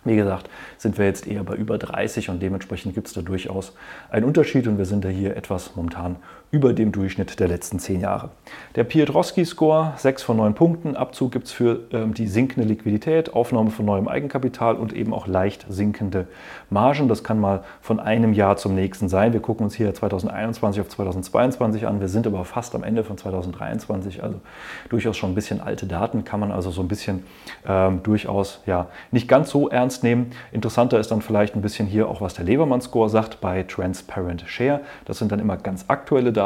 Wie 0.03 0.17
gesagt, 0.17 0.49
sind 0.77 0.97
wir 0.97 1.05
jetzt 1.05 1.25
eher 1.25 1.45
bei 1.45 1.55
über 1.55 1.77
30 1.77 2.29
und 2.29 2.41
dementsprechend 2.41 2.93
gibt 2.93 3.07
es 3.07 3.13
da 3.13 3.21
durchaus 3.21 3.71
einen 4.09 4.25
Unterschied 4.25 4.67
und 4.67 4.77
wir 4.77 4.83
sind 4.83 5.05
da 5.05 5.09
hier 5.09 5.37
etwas 5.37 5.77
momentan 5.77 6.17
über 6.55 6.71
dem 6.71 6.93
Durchschnitt 6.93 7.41
der 7.41 7.49
letzten 7.49 7.79
zehn 7.79 7.99
Jahre. 7.99 8.29
Der 8.77 8.85
Pietrowski-Score, 8.85 9.91
6 9.97 10.23
von 10.23 10.37
9 10.37 10.53
Punkten. 10.53 10.95
Abzug 10.95 11.33
gibt 11.33 11.47
es 11.47 11.51
für 11.51 11.81
ähm, 11.91 12.13
die 12.13 12.27
sinkende 12.27 12.65
Liquidität, 12.65 13.33
Aufnahme 13.33 13.71
von 13.71 13.83
neuem 13.85 14.07
Eigenkapital 14.07 14.75
und 14.75 14.93
eben 14.93 15.13
auch 15.13 15.27
leicht 15.27 15.65
sinkende 15.67 16.27
Margen. 16.69 17.09
Das 17.09 17.25
kann 17.25 17.41
mal 17.41 17.65
von 17.81 17.99
einem 17.99 18.31
Jahr 18.31 18.55
zum 18.55 18.73
nächsten 18.73 19.09
sein. 19.09 19.33
Wir 19.33 19.41
gucken 19.41 19.65
uns 19.65 19.75
hier 19.75 19.93
2021 19.93 20.79
auf 20.79 20.87
2022 20.87 21.87
an. 21.87 21.99
Wir 21.99 22.07
sind 22.07 22.25
aber 22.25 22.45
fast 22.45 22.73
am 22.73 22.83
Ende 22.83 23.03
von 23.03 23.17
2023, 23.17 24.23
also 24.23 24.39
durchaus 24.87 25.17
schon 25.17 25.31
ein 25.31 25.35
bisschen 25.35 25.59
alte 25.59 25.87
Daten, 25.87 26.23
kann 26.23 26.39
man 26.39 26.53
also 26.53 26.71
so 26.71 26.81
ein 26.81 26.87
bisschen 26.87 27.25
ähm, 27.67 28.01
durchaus 28.01 28.61
ja, 28.65 28.87
nicht 29.11 29.27
ganz 29.27 29.49
so 29.49 29.67
ernst 29.67 30.03
nehmen. 30.03 30.31
Interessanter 30.53 31.01
ist 31.01 31.11
dann 31.11 31.21
vielleicht 31.21 31.53
ein 31.55 31.61
bisschen 31.61 31.85
hier 31.85 32.07
auch, 32.07 32.21
was 32.21 32.33
der 32.33 32.45
Levermann-Score 32.45 33.09
sagt 33.09 33.41
bei 33.41 33.63
Transparent 33.63 34.45
Share. 34.47 34.79
Das 35.03 35.17
sind 35.17 35.33
dann 35.33 35.39
immer 35.39 35.57
ganz 35.57 35.83
aktuelle 35.89 36.31
Daten. 36.31 36.44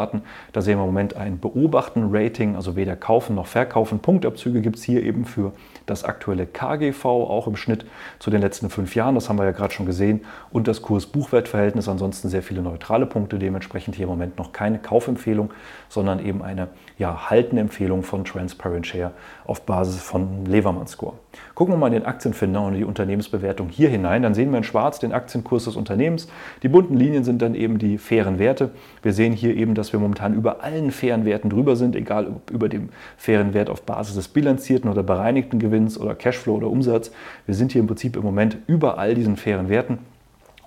Da 0.53 0.61
sehen 0.61 0.77
wir 0.77 0.83
im 0.83 0.87
Moment 0.89 1.15
ein 1.15 1.39
Beobachten-Rating, 1.39 2.55
also 2.55 2.75
weder 2.75 2.95
kaufen 2.95 3.35
noch 3.35 3.47
verkaufen. 3.47 3.99
Punktabzüge 3.99 4.61
gibt 4.61 4.77
es 4.77 4.83
hier 4.83 5.03
eben 5.03 5.25
für 5.25 5.53
das 5.89 6.03
aktuelle 6.03 6.45
KGV, 6.45 7.05
auch 7.05 7.47
im 7.47 7.55
Schnitt 7.55 7.85
zu 8.19 8.29
den 8.29 8.41
letzten 8.41 8.69
fünf 8.69 8.95
Jahren. 8.95 9.15
Das 9.15 9.29
haben 9.29 9.37
wir 9.37 9.45
ja 9.45 9.51
gerade 9.51 9.73
schon 9.73 9.85
gesehen. 9.85 10.21
Und 10.51 10.67
das 10.67 10.81
Kurs-Buchwert-Verhältnis, 10.81 11.87
ansonsten 11.87 12.29
sehr 12.29 12.43
viele 12.43 12.61
neutrale 12.61 13.05
Punkte. 13.05 13.39
Dementsprechend 13.39 13.95
hier 13.95 14.03
im 14.03 14.09
Moment 14.09 14.37
noch 14.37 14.51
keine 14.51 14.79
Kaufempfehlung, 14.79 15.51
sondern 15.87 16.23
eben 16.23 16.41
eine 16.41 16.67
ja, 16.97 17.29
Haltenempfehlung 17.29 18.03
von 18.03 18.25
Transparent 18.25 18.87
Share 18.87 19.11
auf 19.45 19.61
Basis 19.61 20.01
von 20.01 20.45
Levermann 20.45 20.87
Score. 20.87 21.13
Gucken 21.55 21.73
wir 21.73 21.77
mal 21.77 21.87
in 21.87 21.93
den 21.93 22.05
Aktienfinder 22.05 22.61
und 22.61 22.73
die 22.73 22.83
Unternehmensbewertung 22.83 23.69
hier 23.69 23.89
hinein. 23.89 24.23
Dann 24.23 24.33
sehen 24.33 24.51
wir 24.51 24.57
in 24.57 24.63
schwarz 24.63 24.99
den 24.99 25.13
Aktienkurs 25.13 25.65
des 25.65 25.75
Unternehmens. 25.75 26.27
Die 26.63 26.67
bunten 26.67 26.95
Linien 26.95 27.23
sind 27.23 27.41
dann 27.41 27.55
eben 27.55 27.79
die 27.79 27.97
fairen 27.97 28.39
Werte. 28.39 28.71
Wir 29.01 29.13
sehen 29.13 29.33
hier 29.33 29.55
eben, 29.55 29.75
dass 29.75 29.93
wir 29.93 29.99
momentan 29.99 30.33
über 30.33 30.63
allen 30.63 30.91
fairen 30.91 31.25
Werten 31.25 31.49
drüber 31.49 31.75
sind, 31.75 31.95
egal 31.95 32.27
ob 32.27 32.51
über 32.51 32.69
dem 32.69 32.89
fairen 33.17 33.53
Wert 33.53 33.69
auf 33.69 33.83
Basis 33.83 34.15
des 34.15 34.27
bilanzierten 34.27 34.89
oder 34.89 35.03
bereinigten 35.03 35.59
Gewinns 35.59 35.78
oder 35.99 36.15
Cashflow 36.15 36.55
oder 36.55 36.67
Umsatz. 36.67 37.11
Wir 37.45 37.55
sind 37.55 37.71
hier 37.71 37.81
im 37.81 37.87
Prinzip 37.87 38.15
im 38.15 38.23
Moment 38.23 38.57
über 38.67 38.97
all 38.97 39.15
diesen 39.15 39.37
fairen 39.37 39.69
Werten. 39.69 39.99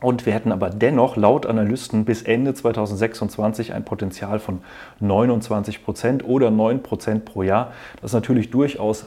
Und 0.03 0.27
wir 0.27 0.33
hätten 0.33 0.51
aber 0.51 0.69
dennoch 0.69 1.17
laut 1.17 1.47
Analysten 1.47 2.05
bis 2.05 2.23
Ende 2.23 2.55
2026 2.55 3.73
ein 3.73 3.85
Potenzial 3.85 4.41
von 4.41 4.59
29 4.99 5.85
Prozent 5.85 6.25
oder 6.25 6.51
9 6.51 6.83
Prozent 6.83 7.25
pro 7.25 7.45
Jahr. 7.45 7.73
Das 8.01 8.11
ist 8.11 8.15
natürlich 8.15 8.51
durchaus 8.51 9.07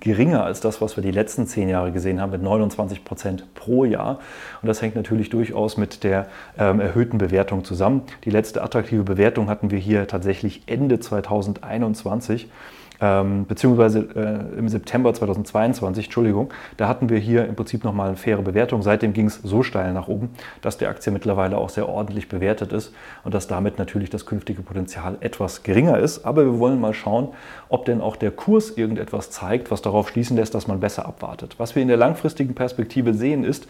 geringer 0.00 0.44
als 0.44 0.60
das, 0.60 0.82
was 0.82 0.96
wir 0.96 1.02
die 1.02 1.10
letzten 1.10 1.46
zehn 1.46 1.70
Jahre 1.70 1.92
gesehen 1.92 2.20
haben, 2.20 2.32
mit 2.32 2.42
29 2.42 3.04
Prozent 3.04 3.54
pro 3.54 3.86
Jahr. 3.86 4.18
Und 4.60 4.68
das 4.68 4.82
hängt 4.82 4.96
natürlich 4.96 5.30
durchaus 5.30 5.78
mit 5.78 6.04
der 6.04 6.26
ähm, 6.58 6.80
erhöhten 6.80 7.16
Bewertung 7.16 7.64
zusammen. 7.64 8.02
Die 8.24 8.30
letzte 8.30 8.62
attraktive 8.62 9.04
Bewertung 9.04 9.48
hatten 9.48 9.70
wir 9.70 9.78
hier 9.78 10.06
tatsächlich 10.06 10.62
Ende 10.66 11.00
2021 11.00 12.50
ähm, 13.00 13.46
beziehungsweise 13.46 14.08
äh, 14.14 14.58
im 14.58 14.68
September 14.68 15.14
2022, 15.14 16.06
Entschuldigung, 16.06 16.52
da 16.76 16.88
hatten 16.88 17.08
wir 17.08 17.18
hier 17.18 17.46
im 17.46 17.54
Prinzip 17.54 17.84
nochmal 17.84 18.08
eine 18.08 18.16
faire 18.16 18.42
Bewertung. 18.42 18.82
Seitdem 18.82 19.12
ging 19.12 19.26
es 19.26 19.36
so 19.42 19.62
steil 19.62 19.92
nach 19.92 20.08
oben, 20.08 20.30
dass 20.62 20.78
die 20.78 20.86
Aktie 20.86 21.12
mittlerweile 21.12 21.58
auch 21.58 21.70
sehr 21.70 21.88
ordentlich 21.88 22.28
bewertet 22.28 22.72
ist 22.72 22.92
und 23.24 23.34
dass 23.34 23.46
damit 23.46 23.78
natürlich 23.78 24.10
das 24.10 24.26
künftige 24.26 24.62
Potenzial 24.62 25.16
etwas 25.20 25.62
geringer 25.62 25.98
ist. 25.98 26.24
Aber 26.24 26.44
wir 26.44 26.58
wollen 26.58 26.80
mal 26.80 26.94
schauen, 26.94 27.28
ob 27.68 27.84
denn 27.84 28.00
auch 28.00 28.16
der 28.16 28.30
Kurs 28.30 28.70
irgendetwas 28.70 29.30
zeigt, 29.30 29.70
was 29.70 29.82
darauf 29.82 30.08
schließen 30.08 30.36
lässt, 30.36 30.54
dass 30.54 30.66
man 30.66 30.80
besser 30.80 31.06
abwartet. 31.06 31.54
Was 31.58 31.74
wir 31.74 31.82
in 31.82 31.88
der 31.88 31.96
langfristigen 31.96 32.54
Perspektive 32.54 33.14
sehen 33.14 33.44
ist, 33.44 33.68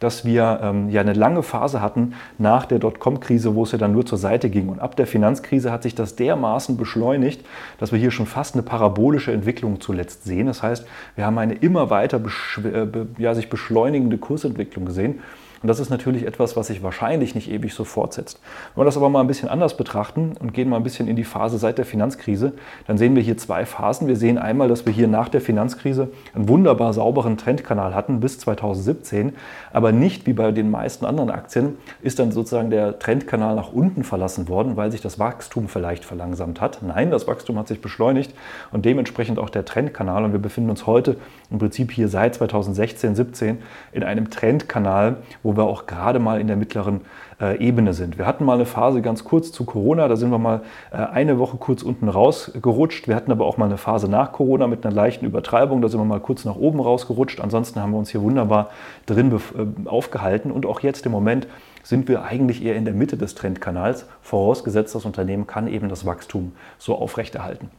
dass 0.00 0.24
wir 0.24 0.60
ähm, 0.62 0.88
ja 0.90 1.00
eine 1.00 1.12
lange 1.12 1.42
Phase 1.42 1.80
hatten 1.80 2.14
nach 2.38 2.66
der 2.66 2.78
Dotcom-Krise, 2.78 3.54
wo 3.54 3.64
es 3.64 3.72
ja 3.72 3.78
dann 3.78 3.92
nur 3.92 4.06
zur 4.06 4.18
Seite 4.18 4.50
ging. 4.50 4.68
Und 4.68 4.80
ab 4.80 4.96
der 4.96 5.06
Finanzkrise 5.06 5.72
hat 5.72 5.82
sich 5.82 5.94
das 5.94 6.16
dermaßen 6.16 6.76
beschleunigt, 6.76 7.44
dass 7.78 7.92
wir 7.92 7.98
hier 7.98 8.10
schon 8.10 8.26
fast 8.26 8.54
eine 8.54 8.62
parabolische 8.62 9.32
Entwicklung 9.32 9.80
zuletzt 9.80 10.24
sehen. 10.24 10.46
Das 10.46 10.62
heißt, 10.62 10.86
wir 11.16 11.26
haben 11.26 11.38
eine 11.38 11.54
immer 11.54 11.90
weiter 11.90 12.20
äh, 12.64 12.86
ja, 13.18 13.34
sich 13.34 13.48
beschleunigende 13.50 14.18
Kursentwicklung 14.18 14.84
gesehen. 14.84 15.20
Und 15.62 15.68
das 15.68 15.80
ist 15.80 15.90
natürlich 15.90 16.26
etwas, 16.26 16.56
was 16.56 16.68
sich 16.68 16.82
wahrscheinlich 16.82 17.34
nicht 17.34 17.50
ewig 17.50 17.74
so 17.74 17.84
fortsetzt. 17.84 18.40
Wenn 18.74 18.82
wir 18.82 18.84
das 18.84 18.96
aber 18.96 19.08
mal 19.08 19.20
ein 19.20 19.26
bisschen 19.26 19.48
anders 19.48 19.76
betrachten 19.76 20.34
und 20.38 20.52
gehen 20.52 20.68
mal 20.68 20.76
ein 20.76 20.82
bisschen 20.82 21.08
in 21.08 21.16
die 21.16 21.24
Phase 21.24 21.58
seit 21.58 21.78
der 21.78 21.84
Finanzkrise, 21.84 22.52
dann 22.86 22.98
sehen 22.98 23.16
wir 23.16 23.22
hier 23.22 23.36
zwei 23.36 23.66
Phasen. 23.66 24.06
Wir 24.06 24.16
sehen 24.16 24.38
einmal, 24.38 24.68
dass 24.68 24.86
wir 24.86 24.92
hier 24.92 25.08
nach 25.08 25.28
der 25.28 25.40
Finanzkrise 25.40 26.08
einen 26.34 26.48
wunderbar 26.48 26.92
sauberen 26.92 27.36
Trendkanal 27.36 27.94
hatten 27.94 28.20
bis 28.20 28.38
2017, 28.38 29.32
aber 29.72 29.92
nicht 29.92 30.26
wie 30.26 30.32
bei 30.32 30.52
den 30.52 30.70
meisten 30.70 31.04
anderen 31.04 31.30
Aktien 31.30 31.76
ist 32.02 32.18
dann 32.18 32.32
sozusagen 32.32 32.70
der 32.70 32.98
Trendkanal 32.98 33.54
nach 33.54 33.72
unten 33.72 34.04
verlassen 34.04 34.48
worden, 34.48 34.76
weil 34.76 34.92
sich 34.92 35.00
das 35.00 35.18
Wachstum 35.18 35.68
vielleicht 35.68 36.04
verlangsamt 36.04 36.60
hat. 36.60 36.82
Nein, 36.82 37.10
das 37.10 37.26
Wachstum 37.26 37.58
hat 37.58 37.68
sich 37.68 37.80
beschleunigt 37.80 38.34
und 38.72 38.84
dementsprechend 38.84 39.38
auch 39.38 39.50
der 39.50 39.64
Trendkanal. 39.64 40.24
Und 40.24 40.32
wir 40.32 40.38
befinden 40.38 40.70
uns 40.70 40.86
heute 40.86 41.16
im 41.50 41.58
Prinzip 41.58 41.92
hier 41.92 42.08
seit 42.08 42.34
2016, 42.36 43.14
17 43.14 43.58
in 43.92 44.02
einem 44.02 44.30
Trendkanal, 44.30 45.16
wo 45.42 45.47
wo 45.48 45.56
wir 45.56 45.64
auch 45.64 45.86
gerade 45.86 46.18
mal 46.18 46.42
in 46.42 46.46
der 46.46 46.56
mittleren 46.56 47.00
äh, 47.40 47.58
Ebene 47.58 47.94
sind. 47.94 48.18
Wir 48.18 48.26
hatten 48.26 48.44
mal 48.44 48.52
eine 48.52 48.66
Phase 48.66 49.00
ganz 49.00 49.24
kurz 49.24 49.50
zu 49.50 49.64
Corona, 49.64 50.06
da 50.06 50.16
sind 50.16 50.30
wir 50.30 50.38
mal 50.38 50.60
äh, 50.90 50.96
eine 50.96 51.38
Woche 51.38 51.56
kurz 51.56 51.82
unten 51.82 52.10
rausgerutscht. 52.10 53.08
Wir 53.08 53.16
hatten 53.16 53.32
aber 53.32 53.46
auch 53.46 53.56
mal 53.56 53.64
eine 53.64 53.78
Phase 53.78 54.10
nach 54.10 54.32
Corona 54.32 54.66
mit 54.66 54.84
einer 54.84 54.94
leichten 54.94 55.24
Übertreibung, 55.24 55.80
da 55.80 55.88
sind 55.88 56.00
wir 56.00 56.04
mal 56.04 56.20
kurz 56.20 56.44
nach 56.44 56.56
oben 56.56 56.80
rausgerutscht. 56.80 57.40
Ansonsten 57.40 57.80
haben 57.80 57.92
wir 57.92 57.98
uns 57.98 58.10
hier 58.10 58.20
wunderbar 58.20 58.68
drin 59.06 59.32
äh, 59.32 59.88
aufgehalten 59.88 60.50
und 60.50 60.66
auch 60.66 60.80
jetzt 60.80 61.06
im 61.06 61.12
Moment 61.12 61.46
sind 61.82 62.08
wir 62.08 62.24
eigentlich 62.24 62.62
eher 62.62 62.76
in 62.76 62.84
der 62.84 62.92
Mitte 62.92 63.16
des 63.16 63.34
Trendkanals, 63.34 64.04
vorausgesetzt 64.20 64.94
das 64.94 65.06
Unternehmen 65.06 65.46
kann 65.46 65.66
eben 65.66 65.88
das 65.88 66.04
Wachstum 66.04 66.52
so 66.76 66.94
aufrechterhalten. 66.94 67.70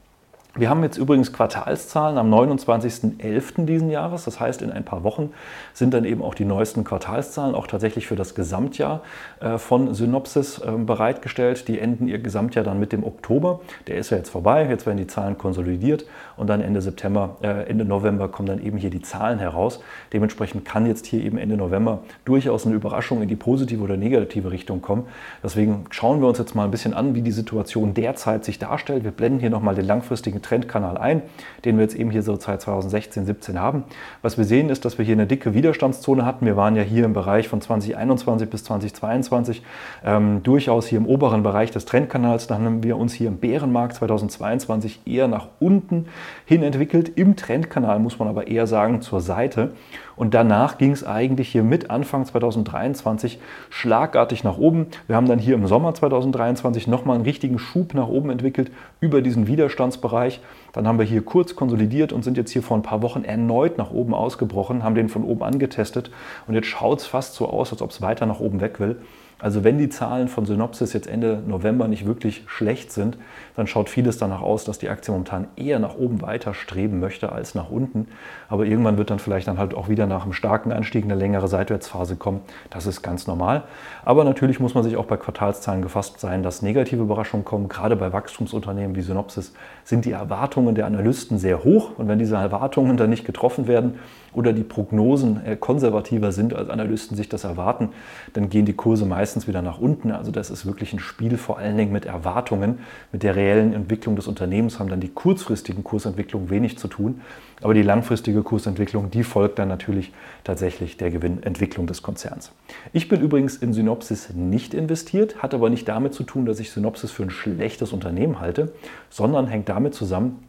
Wir 0.55 0.67
haben 0.67 0.81
jetzt 0.81 0.97
übrigens 0.97 1.31
Quartalszahlen 1.31 2.17
am 2.17 2.33
29.11. 2.33 3.65
diesen 3.65 3.91
Jahres. 3.91 4.25
Das 4.25 4.39
heißt, 4.39 4.63
in 4.63 4.71
ein 4.71 4.83
paar 4.83 5.03
Wochen 5.03 5.31
sind 5.75 5.93
dann 5.93 6.05
eben 6.05 6.23
auch 6.23 6.33
die 6.33 6.43
neuesten 6.43 6.83
Quartalszahlen, 6.83 7.53
auch 7.53 7.67
tatsächlich 7.67 8.07
für 8.07 8.15
das 8.15 8.33
Gesamtjahr 8.33 9.01
äh, 9.41 9.59
von 9.59 9.93
Synopsis 9.93 10.59
ähm, 10.65 10.88
bereitgestellt. 10.88 11.67
Die 11.67 11.77
enden 11.77 12.07
ihr 12.07 12.17
Gesamtjahr 12.17 12.65
dann 12.65 12.79
mit 12.79 12.93
dem 12.93 13.03
Oktober. 13.03 13.59
Der 13.85 13.97
ist 13.97 14.09
ja 14.09 14.17
jetzt 14.17 14.31
vorbei. 14.31 14.67
Jetzt 14.67 14.88
werden 14.88 14.97
die 14.97 15.05
Zahlen 15.05 15.38
konsolidiert 15.38 16.05
und 16.35 16.47
dann 16.47 16.62
Ende 16.62 16.81
September, 16.81 17.38
äh, 17.43 17.69
Ende 17.69 17.85
November 17.85 18.27
kommen 18.27 18.47
dann 18.47 18.63
eben 18.63 18.77
hier 18.79 18.89
die 18.89 19.03
Zahlen 19.03 19.38
heraus. 19.38 19.79
Dementsprechend 20.13 20.65
kann 20.65 20.88
jetzt 20.88 21.05
hier 21.05 21.23
eben 21.23 21.38
Ende 21.38 21.57
November 21.57 21.99
durchaus 22.25 22.65
eine 22.65 22.73
Überraschung 22.73 23.21
in 23.21 23.27
die 23.27 23.35
positive 23.35 23.83
oder 23.83 23.97
negative 23.97 24.49
Richtung 24.49 24.81
kommen. 24.81 25.05
Deswegen 25.43 25.85
schauen 25.91 26.21
wir 26.21 26.27
uns 26.27 26.39
jetzt 26.39 26.55
mal 26.55 26.63
ein 26.63 26.71
bisschen 26.71 26.95
an, 26.95 27.13
wie 27.13 27.21
die 27.21 27.31
Situation 27.31 27.93
derzeit 27.93 28.43
sich 28.45 28.57
darstellt. 28.57 29.03
Wir 29.03 29.12
blenden 29.12 29.39
hier 29.39 29.51
nochmal 29.51 29.75
den 29.75 29.85
langfristigen 29.85 30.38
Trendkanal 30.41 30.97
ein, 30.97 31.21
den 31.65 31.78
wir 31.78 31.84
jetzt 31.84 31.95
eben 31.95 32.12
hier 32.12 32.23
so 32.23 32.38
seit 32.39 32.62
2016, 32.62 33.25
17 33.25 33.60
haben. 33.60 33.84
Was 34.21 34.38
wir 34.38 34.45
sehen 34.45 34.69
ist, 34.69 34.86
dass 34.86 34.97
wir 34.97 35.06
hier 35.06 35.15
eine 35.15 35.28
dicke 35.28 35.54
Widerstandszone 35.54 36.25
hatten. 36.25 36.45
Wir 36.45 36.58
waren 36.58 36.75
ja 36.75 36.84
hier 36.84 37.06
im 37.06 37.13
Bereich 37.13 37.47
von 37.47 37.62
2021 37.62 38.49
bis 38.49 38.63
2022 38.63 39.63
ähm, 40.04 40.43
durchaus 40.43 40.88
hier 40.88 40.97
im 40.97 41.06
oberen 41.06 41.43
Bereich 41.43 41.71
des 41.71 41.86
Trendkanals. 41.86 42.47
Dann 42.47 42.63
haben 42.63 42.84
wir 42.84 42.97
uns 42.97 43.13
hier 43.13 43.28
im 43.28 43.38
Bärenmarkt 43.38 43.95
2022 43.95 45.02
eher 45.06 45.28
nach 45.28 45.47
unten 45.60 46.08
hin 46.45 46.63
entwickelt. 46.63 47.12
Im 47.15 47.36
Trendkanal 47.36 47.99
muss 47.99 48.19
man 48.19 48.28
aber 48.28 48.47
eher 48.47 48.67
sagen 48.67 49.02
zur 49.02 49.21
Seite. 49.21 49.71
Und 50.19 50.34
danach 50.34 50.77
ging 50.77 50.91
es 50.91 51.05
eigentlich 51.05 51.47
hier 51.47 51.63
mit 51.63 51.89
Anfang 51.89 52.25
2023 52.25 53.39
schlagartig 53.69 54.43
nach 54.43 54.58
oben. 54.58 54.88
Wir 55.08 55.15
haben 55.15 55.29
dann 55.29 55.39
hier 55.39 55.55
im 55.55 55.65
Sommer 55.65 55.93
2023 55.93 56.88
nochmal 56.88 57.15
einen 57.15 57.23
richtigen 57.23 57.58
Schub 57.58 57.93
nach 57.93 58.10
oben 58.10 58.29
entwickelt 58.29 58.69
über 58.99 59.21
diesen 59.21 59.47
Widerstandsbereich. 59.47 60.41
Dann 60.73 60.89
haben 60.89 60.99
wir 60.99 61.05
hier 61.05 61.23
kurz 61.23 61.55
konsolidiert 61.55 62.12
und 62.12 62.25
sind 62.25 62.36
jetzt 62.36 62.51
hier 62.51 62.62
vor 62.62 62.75
ein 62.75 62.84
paar 62.84 63.01
Wochen 63.01 63.23
erneut 63.23 63.77
nach 63.77 63.91
oben 63.91 64.13
ausgebrochen, 64.13 64.84
haben 64.84 64.93
den 64.93 65.08
von 65.08 65.23
oben 65.23 65.41
angetestet 65.41 66.12
und 66.47 66.53
jetzt 66.53 66.67
schaut 66.67 66.99
es 66.99 67.08
fast 67.08 67.36
so 67.36 67.47
aus, 67.47 67.71
als 67.71 67.82
ob 67.82 67.91
es 67.91 68.01
weiter 68.01 68.25
nach 68.25 68.41
oben 68.41 68.60
weg 68.60 68.82
will. 68.82 68.97
Also 69.41 69.63
wenn 69.63 69.78
die 69.78 69.88
Zahlen 69.88 70.28
von 70.28 70.45
Synopsis 70.45 70.91
jetzt 70.91 71.08
Ende 71.08 71.41
November 71.47 71.88
nicht 71.88 72.06
wirklich 72.06 72.43
schlecht 72.47 72.91
sind, 72.91 73.17
dann 73.56 73.67
schaut 73.67 73.89
vieles 73.89 74.17
danach 74.17 74.41
aus, 74.41 74.65
dass 74.65 74.80
die 74.80 74.89
Aktie 74.89 75.13
momentan 75.13 75.47
eher 75.56 75.80
nach 75.80 75.95
oben 75.95 76.21
weiter 76.21 76.54
streben 76.54 76.99
möchte 76.99 77.32
als 77.32 77.56
nach 77.56 77.69
unten. 77.69 78.10
Aber 78.49 78.65
irgendwann 78.65 78.97
wird 78.97 79.12
dann 79.12 79.19
vielleicht 79.19 79.47
dann 79.47 79.58
halt 79.58 79.73
auch 79.73 79.88
wieder 79.88 80.08
nach 80.08 80.23
einem 80.23 80.34
starken 80.34 80.73
Anstieg 80.73 81.06
eine 81.06 81.15
längere 81.15 81.47
Seitwärtsphase 81.47 82.17
kommen. 82.17 82.41
Das 82.69 82.86
ist 82.86 83.02
ganz 83.02 83.28
normal. 83.28 83.63
Aber 84.04 84.25
natürlich 84.25 84.60
muss 84.60 84.73
man 84.73 84.84
sich 84.84 84.97
auch 84.97 85.06
bei 85.06 85.15
Quartalszahlen 85.15 85.82
gefasst 85.82 86.19
sein, 86.19 86.43
dass 86.43 86.62
negative 86.62 87.02
Überraschungen 87.02 87.45
kommen. 87.45 87.69
Gerade 87.69 87.95
bei 87.95 88.12
Wachstumsunternehmen 88.12 88.97
wie 88.97 89.02
Synopsis 89.02 89.54
sind 89.86 90.04
die 90.04 90.12
Erwartungen 90.12 90.75
der 90.75 90.86
Analysten 90.86 91.38
sehr 91.38 91.63
hoch. 91.63 91.97
Und 91.97 92.10
wenn 92.10 92.19
diese 92.19 92.36
Erwartungen 92.36 92.97
dann 92.97 93.10
nicht 93.10 93.23
getroffen 93.23 93.67
werden 93.67 93.99
oder 94.34 94.52
die 94.52 94.63
Prognosen 94.63 95.39
konservativer 95.62 96.34
sind, 96.34 96.54
als 96.54 96.69
Analysten 96.69 97.15
sich 97.15 97.30
das 97.30 97.45
erwarten, 97.45 97.89
dann 98.34 98.49
gehen 98.49 98.65
die 98.65 98.73
Kurse 98.73 99.06
meistens 99.06 99.28
meistens 99.29 99.47
wieder 99.47 99.61
nach 99.61 99.77
unten. 99.77 100.11
Also 100.11 100.31
das 100.31 100.49
ist 100.49 100.65
wirklich 100.65 100.91
ein 100.91 100.97
Spiel 100.97 101.37
vor 101.37 101.59
allen 101.59 101.77
Dingen 101.77 101.91
mit 101.91 102.05
Erwartungen. 102.05 102.79
Mit 103.11 103.21
der 103.21 103.35
reellen 103.35 103.73
Entwicklung 103.73 104.15
des 104.15 104.27
Unternehmens 104.27 104.79
haben 104.79 104.89
dann 104.89 105.01
die 105.01 105.09
kurzfristigen 105.09 105.83
Kursentwicklungen 105.83 106.49
wenig 106.49 106.79
zu 106.79 106.87
tun. 106.87 107.21
Aber 107.61 107.75
die 107.75 107.83
langfristige 107.83 108.41
Kursentwicklung, 108.41 109.11
die 109.11 109.23
folgt 109.23 109.59
dann 109.59 109.67
natürlich 109.67 110.11
tatsächlich 110.43 110.97
der 110.97 111.11
Gewinnentwicklung 111.11 111.85
des 111.85 112.01
Konzerns. 112.01 112.51
Ich 112.91 113.07
bin 113.07 113.21
übrigens 113.21 113.57
in 113.57 113.71
Synopsis 113.71 114.33
nicht 114.33 114.73
investiert, 114.73 115.43
hat 115.43 115.53
aber 115.53 115.69
nicht 115.69 115.87
damit 115.87 116.15
zu 116.15 116.23
tun, 116.23 116.47
dass 116.47 116.59
ich 116.59 116.71
Synopsis 116.71 117.11
für 117.11 117.21
ein 117.21 117.29
schlechtes 117.29 117.93
Unternehmen 117.93 118.39
halte, 118.39 118.73
sondern 119.11 119.45
hängt 119.45 119.69
damit 119.69 119.93
zusammen, 119.93 120.39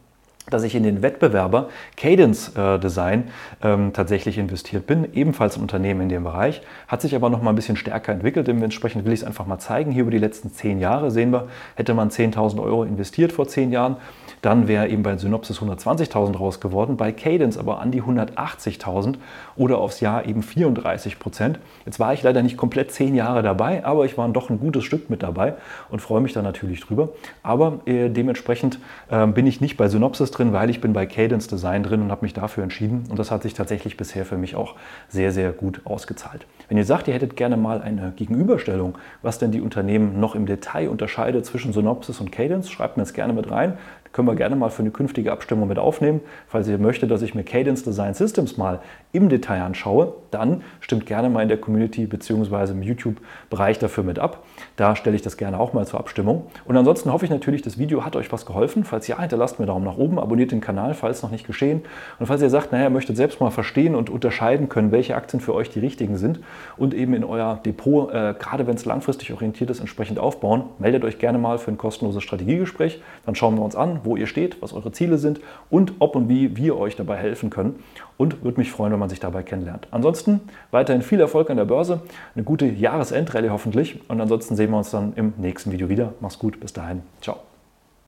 dass 0.51 0.63
ich 0.63 0.75
in 0.75 0.83
den 0.83 1.01
Wettbewerber 1.01 1.69
Cadence 1.97 2.55
äh, 2.55 2.77
Design 2.77 3.29
ähm, 3.63 3.91
tatsächlich 3.93 4.37
investiert 4.37 4.85
bin, 4.85 5.07
ebenfalls 5.13 5.57
ein 5.57 5.61
Unternehmen 5.61 6.01
in 6.01 6.09
dem 6.09 6.23
Bereich, 6.23 6.61
hat 6.87 7.01
sich 7.01 7.15
aber 7.15 7.29
noch 7.29 7.41
mal 7.41 7.51
ein 7.51 7.55
bisschen 7.55 7.75
stärker 7.75 8.11
entwickelt. 8.11 8.47
Dementsprechend 8.47 9.05
will 9.05 9.13
ich 9.13 9.21
es 9.21 9.25
einfach 9.25 9.45
mal 9.45 9.59
zeigen. 9.59 9.91
Hier 9.91 10.03
über 10.03 10.11
die 10.11 10.17
letzten 10.17 10.51
zehn 10.51 10.79
Jahre 10.79 11.11
sehen 11.11 11.31
wir, 11.31 11.47
hätte 11.75 11.93
man 11.93 12.09
10.000 12.09 12.61
Euro 12.61 12.83
investiert 12.83 13.31
vor 13.31 13.47
zehn 13.47 13.71
Jahren, 13.71 13.97
dann 14.41 14.67
wäre 14.67 14.87
eben 14.87 15.03
bei 15.03 15.15
Synopsis 15.17 15.59
120.000 15.59 16.37
raus 16.37 16.59
geworden, 16.59 16.97
bei 16.97 17.11
Cadence 17.11 17.57
aber 17.57 17.79
an 17.79 17.91
die 17.91 18.01
180.000 18.01 19.15
oder 19.55 19.77
aufs 19.77 19.99
Jahr 19.99 20.25
eben 20.25 20.41
34 20.41 21.19
Prozent. 21.19 21.59
Jetzt 21.85 21.99
war 21.99 22.13
ich 22.13 22.23
leider 22.23 22.41
nicht 22.41 22.57
komplett 22.57 22.91
zehn 22.91 23.13
Jahre 23.13 23.43
dabei, 23.43 23.85
aber 23.85 24.05
ich 24.05 24.17
war 24.17 24.27
doch 24.29 24.49
ein 24.49 24.59
gutes 24.59 24.83
Stück 24.83 25.09
mit 25.09 25.21
dabei 25.21 25.53
und 25.89 26.01
freue 26.01 26.21
mich 26.21 26.33
da 26.33 26.41
natürlich 26.41 26.81
drüber. 26.81 27.09
Aber 27.43 27.79
äh, 27.85 28.09
dementsprechend 28.09 28.79
äh, 29.09 29.27
bin 29.27 29.45
ich 29.45 29.61
nicht 29.61 29.77
bei 29.77 29.87
Synopsis 29.87 30.31
drin, 30.41 30.53
weil 30.53 30.69
ich 30.69 30.81
bin 30.81 30.93
bei 30.93 31.05
Cadence 31.05 31.47
Design 31.47 31.83
drin 31.83 32.01
und 32.01 32.11
habe 32.11 32.25
mich 32.25 32.33
dafür 32.33 32.63
entschieden. 32.63 33.05
Und 33.09 33.19
das 33.19 33.29
hat 33.31 33.43
sich 33.43 33.53
tatsächlich 33.53 33.95
bisher 33.95 34.25
für 34.25 34.37
mich 34.37 34.55
auch 34.55 34.75
sehr, 35.07 35.31
sehr 35.31 35.51
gut 35.51 35.81
ausgezahlt. 35.85 36.45
Wenn 36.67 36.77
ihr 36.77 36.85
sagt, 36.85 37.07
ihr 37.07 37.13
hättet 37.13 37.35
gerne 37.35 37.57
mal 37.57 37.81
eine 37.81 38.13
Gegenüberstellung, 38.15 38.97
was 39.21 39.37
denn 39.37 39.51
die 39.51 39.61
Unternehmen 39.61 40.19
noch 40.19 40.35
im 40.35 40.45
Detail 40.45 40.89
unterscheidet 40.89 41.45
zwischen 41.45 41.73
Synopsis 41.73 42.19
und 42.19 42.31
Cadence, 42.31 42.71
schreibt 42.71 42.97
mir 42.97 43.03
das 43.03 43.13
gerne 43.13 43.33
mit 43.33 43.51
rein 43.51 43.77
können 44.13 44.27
wir 44.27 44.35
gerne 44.35 44.55
mal 44.55 44.69
für 44.69 44.81
eine 44.81 44.91
künftige 44.91 45.31
Abstimmung 45.31 45.67
mit 45.67 45.79
aufnehmen. 45.79 46.21
Falls 46.47 46.67
ihr 46.67 46.77
möchtet, 46.77 47.11
dass 47.11 47.21
ich 47.21 47.35
mir 47.35 47.43
Cadence 47.43 47.83
Design 47.83 48.13
Systems 48.13 48.57
mal 48.57 48.79
im 49.13 49.29
Detail 49.29 49.61
anschaue, 49.61 50.13
dann 50.31 50.63
stimmt 50.79 51.05
gerne 51.05 51.29
mal 51.29 51.41
in 51.41 51.49
der 51.49 51.57
Community 51.57 52.05
bzw. 52.05 52.71
im 52.71 52.81
YouTube-Bereich 52.81 53.79
dafür 53.79 54.03
mit 54.03 54.19
ab. 54.19 54.43
Da 54.75 54.95
stelle 54.95 55.15
ich 55.15 55.21
das 55.21 55.37
gerne 55.37 55.59
auch 55.59 55.73
mal 55.73 55.85
zur 55.85 55.99
Abstimmung. 55.99 56.47
Und 56.65 56.77
ansonsten 56.77 57.11
hoffe 57.11 57.25
ich 57.25 57.31
natürlich, 57.31 57.61
das 57.61 57.77
Video 57.77 58.05
hat 58.05 58.15
euch 58.15 58.31
was 58.31 58.45
geholfen. 58.45 58.83
Falls 58.83 59.07
ja, 59.07 59.19
hinterlasst 59.19 59.59
mir 59.59 59.65
Daumen 59.65 59.85
nach 59.85 59.97
oben, 59.97 60.19
abonniert 60.19 60.51
den 60.51 60.61
Kanal, 60.61 60.93
falls 60.93 61.21
noch 61.23 61.31
nicht 61.31 61.45
geschehen. 61.45 61.81
Und 62.19 62.27
falls 62.27 62.41
ihr 62.41 62.49
sagt, 62.49 62.71
naja, 62.71 62.85
ihr 62.85 62.89
möchtet 62.89 63.17
selbst 63.17 63.41
mal 63.41 63.51
verstehen 63.51 63.95
und 63.95 64.09
unterscheiden 64.09 64.69
können, 64.69 64.91
welche 64.91 65.15
Aktien 65.15 65.41
für 65.41 65.53
euch 65.53 65.69
die 65.69 65.79
richtigen 65.79 66.17
sind 66.17 66.39
und 66.77 66.93
eben 66.93 67.13
in 67.13 67.23
euer 67.23 67.59
Depot, 67.65 68.11
äh, 68.11 68.33
gerade 68.37 68.67
wenn 68.67 68.75
es 68.75 68.85
langfristig 68.85 69.33
orientiert 69.33 69.69
ist, 69.69 69.79
entsprechend 69.79 70.19
aufbauen, 70.19 70.63
meldet 70.79 71.03
euch 71.03 71.19
gerne 71.19 71.37
mal 71.37 71.57
für 71.57 71.71
ein 71.71 71.77
kostenloses 71.77 72.23
Strategiegespräch. 72.23 73.01
Dann 73.25 73.35
schauen 73.35 73.55
wir 73.55 73.63
uns 73.63 73.75
an, 73.75 74.00
wo 74.03 74.15
ihr 74.15 74.27
steht, 74.27 74.61
was 74.61 74.73
eure 74.73 74.91
Ziele 74.91 75.17
sind 75.17 75.39
und 75.69 75.93
ob 75.99 76.15
und 76.15 76.29
wie 76.29 76.55
wir 76.57 76.77
euch 76.77 76.95
dabei 76.95 77.17
helfen 77.17 77.49
können. 77.49 77.83
Und 78.17 78.43
würde 78.43 78.59
mich 78.59 78.71
freuen, 78.71 78.91
wenn 78.91 78.99
man 78.99 79.09
sich 79.09 79.19
dabei 79.19 79.43
kennenlernt. 79.43 79.87
Ansonsten 79.91 80.41
weiterhin 80.69 81.01
viel 81.01 81.19
Erfolg 81.19 81.49
an 81.49 81.57
der 81.57 81.65
Börse, 81.65 82.01
eine 82.35 82.43
gute 82.43 82.65
Jahresendrallye 82.65 83.49
hoffentlich. 83.49 83.99
Und 84.09 84.21
ansonsten 84.21 84.55
sehen 84.55 84.71
wir 84.71 84.77
uns 84.77 84.91
dann 84.91 85.13
im 85.15 85.33
nächsten 85.37 85.71
Video 85.71 85.89
wieder. 85.89 86.13
Mach's 86.19 86.37
gut, 86.37 86.59
bis 86.59 86.73
dahin. 86.73 87.01
Ciao. 87.21 87.50